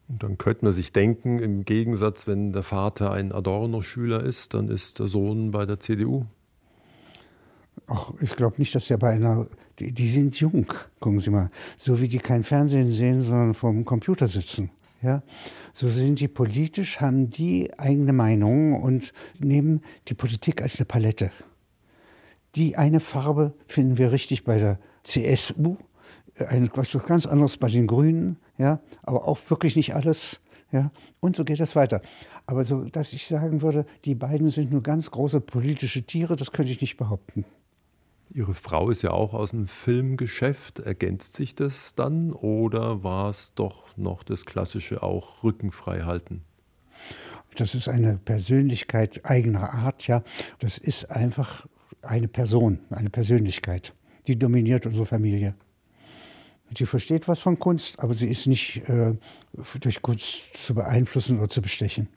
[0.07, 4.69] Und dann könnte man sich denken, im Gegensatz, wenn der Vater ein Adorno-Schüler ist, dann
[4.69, 6.27] ist der Sohn bei der CDU.
[7.93, 9.49] Ach, ich glaube nicht, dass er bei einer.
[9.81, 11.51] Die, die, sind jung, gucken Sie mal.
[11.77, 14.71] So wie die kein Fernsehen sehen, sondern vorm Computer sitzen.
[15.03, 15.25] Ja?
[15.73, 21.33] So sind die politisch, haben die eigene Meinungen und nehmen die Politik als eine Palette.
[22.55, 25.77] Die eine Farbe finden wir richtig bei der CSU,
[26.39, 30.41] ein, was ganz anderes bei den Grünen, ja, aber auch wirklich nicht alles.
[30.73, 32.01] Ja, und so geht das weiter.
[32.47, 36.53] Aber so, dass ich sagen würde, die beiden sind nur ganz große politische Tiere, das
[36.53, 37.45] könnte ich nicht behaupten.
[38.33, 40.79] Ihre Frau ist ja auch aus dem Filmgeschäft.
[40.79, 46.43] Ergänzt sich das dann oder war es doch noch das klassische auch rückenfrei halten?
[47.57, 50.23] Das ist eine Persönlichkeit eigener Art, ja.
[50.61, 51.67] Das ist einfach
[52.03, 53.95] eine Person, eine Persönlichkeit,
[54.29, 55.55] die dominiert unsere Familie.
[56.79, 59.15] Sie versteht was von Kunst, aber sie ist nicht äh,
[59.81, 62.09] durch Kunst zu beeinflussen oder zu bestechen.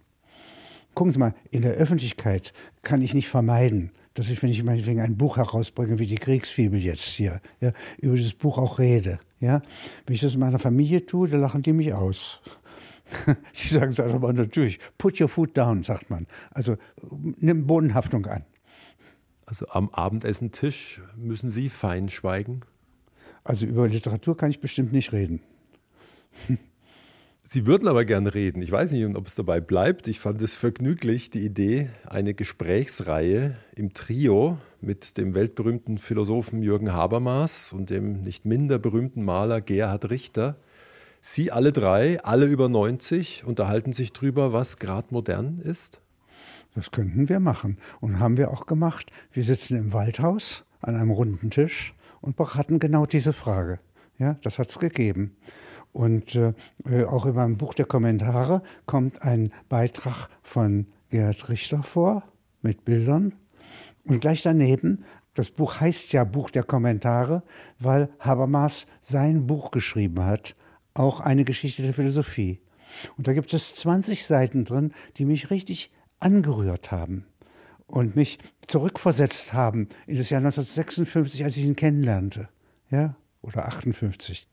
[0.93, 2.53] Gucken Sie mal, in der Öffentlichkeit
[2.83, 6.79] kann ich nicht vermeiden, dass ich, wenn ich meinetwegen ein Buch herausbringe, wie die Kriegsfibel
[6.79, 9.19] jetzt hier, ja, über dieses Buch auch rede.
[9.39, 9.61] Ja?
[10.05, 12.41] Wenn ich das in meiner Familie tue, dann lachen die mich aus.
[13.27, 16.27] die sagen es aber natürlich, put your foot down, sagt man.
[16.51, 16.77] Also
[17.37, 18.45] nimm Bodenhaftung an.
[19.45, 22.61] Also am Abendessentisch müssen Sie fein schweigen?
[23.43, 25.41] Also über Literatur kann ich bestimmt nicht reden.
[27.45, 28.61] Sie würden aber gern reden.
[28.61, 30.07] Ich weiß nicht, ob es dabei bleibt.
[30.07, 36.93] Ich fand es vergnüglich, die Idee, eine Gesprächsreihe im Trio mit dem weltberühmten Philosophen Jürgen
[36.93, 40.55] Habermas und dem nicht minder berühmten Maler Gerhard Richter
[41.25, 46.01] Sie alle drei, alle über 90, unterhalten sich drüber, was gerade modern ist?
[46.75, 49.09] Das könnten wir machen und haben wir auch gemacht.
[49.31, 53.79] Wir sitzen im Waldhaus an einem runden Tisch und hatten genau diese Frage.
[54.19, 55.37] Ja, das hat es gegeben.
[55.93, 56.53] Und äh,
[57.05, 62.23] auch in meinem Buch der Kommentare kommt ein Beitrag von Gerhard Richter vor
[62.61, 63.33] mit Bildern.
[64.03, 67.43] Und gleich daneben, das Buch heißt ja Buch der Kommentare,
[67.79, 70.55] weil Habermas sein Buch geschrieben hat,
[70.95, 72.59] auch eine Geschichte der Philosophie.
[73.17, 77.25] Und da gibt es 20 Seiten drin, die mich richtig angerührt haben
[77.85, 82.49] und mich zurückversetzt haben in das Jahr 1956, als ich ihn kennenlernte.
[82.89, 84.47] Ja, oder 58.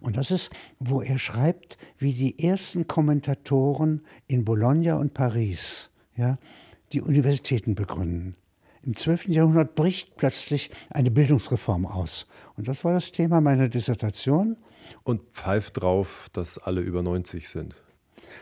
[0.00, 6.38] Und das ist, wo er schreibt, wie die ersten Kommentatoren in Bologna und Paris ja,
[6.92, 8.36] die Universitäten begründen.
[8.82, 9.28] Im 12.
[9.28, 12.26] Jahrhundert bricht plötzlich eine Bildungsreform aus.
[12.56, 14.56] Und das war das Thema meiner Dissertation.
[15.02, 17.82] Und pfeift drauf, dass alle über 90 sind.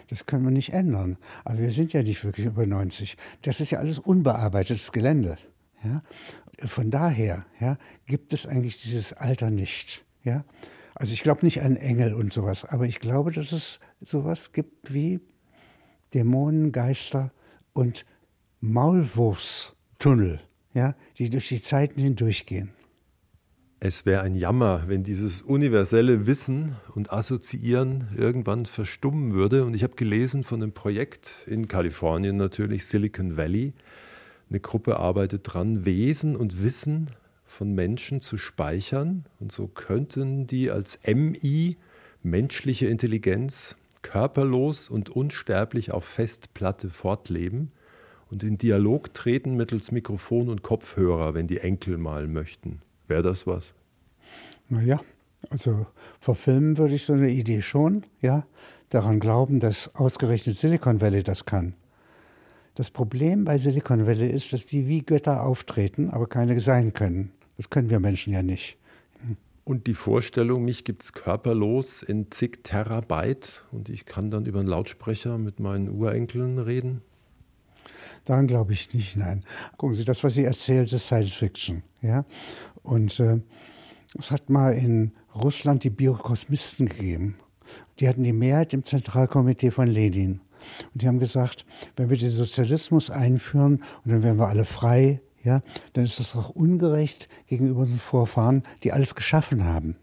[0.09, 1.17] Das können wir nicht ändern.
[1.45, 3.17] Aber wir sind ja nicht wirklich über 90.
[3.43, 5.39] Das ist ja alles unbearbeitetes Gelände.
[5.85, 6.03] Ja?
[6.67, 10.05] Von daher ja, gibt es eigentlich dieses Alter nicht.
[10.25, 10.45] Ja?
[11.03, 14.95] Also ich glaube nicht an Engel und sowas, aber ich glaube, dass es sowas gibt
[14.95, 15.19] wie
[16.15, 17.33] Dämonen, Geister
[17.73, 18.07] und
[18.61, 20.39] Maulwurfstunnel,
[20.75, 22.71] ja, die durch die Zeiten hindurchgehen.
[23.81, 29.65] Es wäre ein Jammer, wenn dieses universelle Wissen und Assoziieren irgendwann verstummen würde.
[29.65, 33.73] Und ich habe gelesen von einem Projekt in Kalifornien natürlich, Silicon Valley.
[34.49, 37.11] Eine Gruppe arbeitet dran, Wesen und Wissen
[37.53, 39.27] von Menschen zu speichern.
[39.39, 41.77] Und so könnten die als MI,
[42.23, 47.71] menschliche Intelligenz, körperlos und unsterblich auf Festplatte fortleben
[48.33, 52.81] und in Dialog treten mittels Mikrofon und Kopfhörer, wenn die Enkel mal möchten.
[53.07, 53.75] Wäre das was?
[54.71, 55.01] Naja,
[55.51, 55.87] also
[56.19, 58.47] verfilmen würde ich so eine Idee schon, ja.
[58.89, 61.75] Daran glauben, dass ausgerechnet Silicon Valley das kann.
[62.75, 67.33] Das Problem bei Silicon Valley ist, dass die wie Götter auftreten, aber keine sein können.
[67.57, 68.79] Das können wir Menschen ja nicht.
[69.65, 74.59] Und die Vorstellung, mich gibt es körperlos in zig Terabyte und ich kann dann über
[74.59, 77.03] einen Lautsprecher mit meinen Urenkeln reden?
[78.25, 79.45] Daran glaube ich nicht, nein.
[79.77, 81.83] Gucken Sie, das, was Sie erzählt, ist Science Fiction.
[82.01, 82.25] Ja?
[82.83, 83.41] Und äh,
[84.19, 87.37] es hat mal in Russland die Biokosmisten gegeben.
[88.01, 90.41] Die hatten die Mehrheit im Zentralkomitee von Lenin.
[90.93, 91.65] Und die haben gesagt,
[91.97, 95.61] wenn wir den Sozialismus einführen und dann werden wir alle frei, ja,
[95.93, 99.97] dann ist das auch ungerecht gegenüber unseren Vorfahren, die alles geschaffen haben.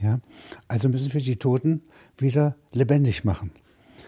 [0.00, 0.20] Ja?
[0.68, 1.82] Also müssen wir die Toten
[2.18, 3.52] wieder lebendig machen.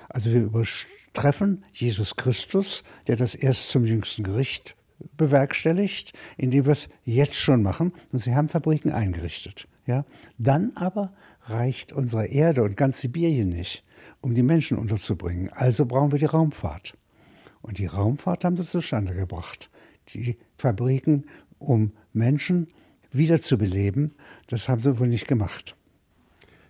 [0.08, 4.76] Also wir übertreffen Jesus Christus, der das erst zum jüngsten Gericht
[5.16, 7.92] bewerkstelligt, indem wir es jetzt schon machen.
[8.12, 9.66] Und sie haben Fabriken eingerichtet.
[9.86, 10.04] Ja?
[10.38, 11.12] Dann aber
[11.42, 13.84] reicht unsere Erde und ganz Sibirien nicht,
[14.20, 15.50] um die Menschen unterzubringen.
[15.50, 16.96] Also brauchen wir die Raumfahrt.
[17.62, 19.70] Und die Raumfahrt haben sie zustande gebracht
[20.08, 21.24] die Fabriken,
[21.58, 22.68] um Menschen
[23.12, 24.14] wiederzubeleben.
[24.48, 25.76] Das haben sie wohl nicht gemacht.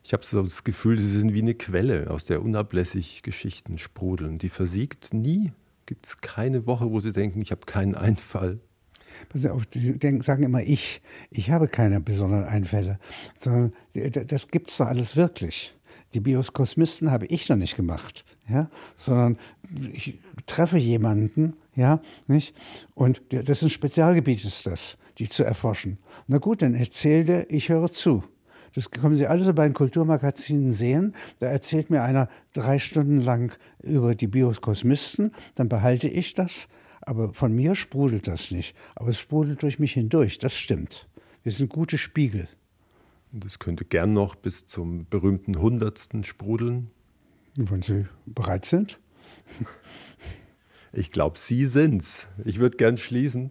[0.02, 4.38] Ich habe so das Gefühl, sie sind wie eine Quelle, aus der unablässig Geschichten sprudeln.
[4.38, 5.52] Die versiegt nie.
[5.86, 8.60] Gibt es keine Woche, wo sie denken, ich habe keinen Einfall.
[9.32, 11.00] Sie denken, sagen immer ich.
[11.30, 12.98] Ich habe keine besonderen Einfälle,
[13.36, 15.74] sondern das gibt es doch alles wirklich.
[16.14, 19.38] Die Bioskosmisten habe ich noch nicht gemacht, ja, sondern
[19.92, 22.54] ich treffe jemanden ja, nicht?
[22.94, 25.98] Und das ist ein Spezialgebiet, ist das, die zu erforschen.
[26.26, 28.24] Na gut, dann erzählt er, ich höre zu.
[28.74, 31.14] Das können Sie alles bei den Kulturmagazinen sehen.
[31.38, 36.68] Da erzählt mir einer drei Stunden lang über die Biokosmisten, dann behalte ich das.
[37.00, 38.74] Aber von mir sprudelt das nicht.
[38.96, 41.08] Aber es sprudelt durch mich hindurch, das stimmt.
[41.42, 42.48] Wir sind gute Spiegel.
[43.32, 46.90] Und es könnte gern noch bis zum berühmten Hundertsten sprudeln.
[47.56, 48.98] Wenn Sie bereit sind.
[50.96, 52.28] Ich glaube, Sie sind's.
[52.44, 53.50] Ich würde gern schließen.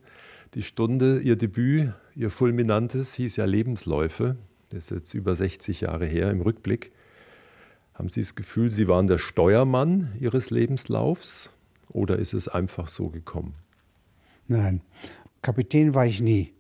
[0.53, 4.37] Die Stunde, Ihr Debüt, Ihr fulminantes, hieß ja Lebensläufe.
[4.69, 6.91] Das ist jetzt über 60 Jahre her im Rückblick.
[7.93, 11.49] Haben Sie das Gefühl, Sie waren der Steuermann Ihres Lebenslaufs
[11.89, 13.55] oder ist es einfach so gekommen?
[14.47, 14.81] Nein,
[15.41, 16.53] Kapitän war ich nie.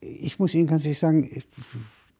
[0.00, 1.46] Ich muss Ihnen ganz ehrlich sagen, ich,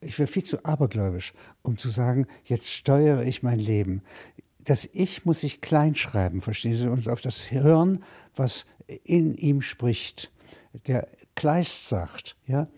[0.00, 1.32] ich wäre viel zu abergläubisch,
[1.62, 4.02] um zu sagen, jetzt steuere ich mein Leben
[4.70, 8.04] das Ich muss sich kleinschreiben, verstehen Sie, und auf das Hören,
[8.34, 8.66] was
[9.04, 10.32] in ihm spricht.
[10.86, 12.68] Der Kleist sagt, ja,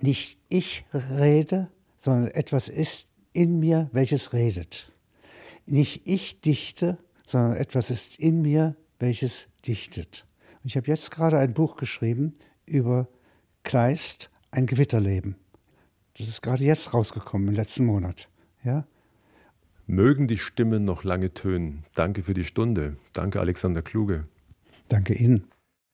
[0.00, 1.68] nicht ich rede,
[2.00, 4.92] sondern etwas ist in mir, welches redet.
[5.66, 10.26] Nicht ich dichte, sondern etwas ist in mir, welches dichtet.
[10.62, 12.36] Und ich habe jetzt gerade ein Buch geschrieben
[12.66, 13.08] über
[13.62, 15.36] Kleist, ein Gewitterleben.
[16.16, 18.28] Das ist gerade jetzt rausgekommen, im letzten Monat.
[18.62, 18.86] Ja?
[19.86, 21.84] Mögen die Stimmen noch lange tönen.
[21.94, 22.96] Danke für die Stunde.
[23.12, 24.24] Danke, Alexander Kluge.
[24.88, 25.44] Danke Ihnen.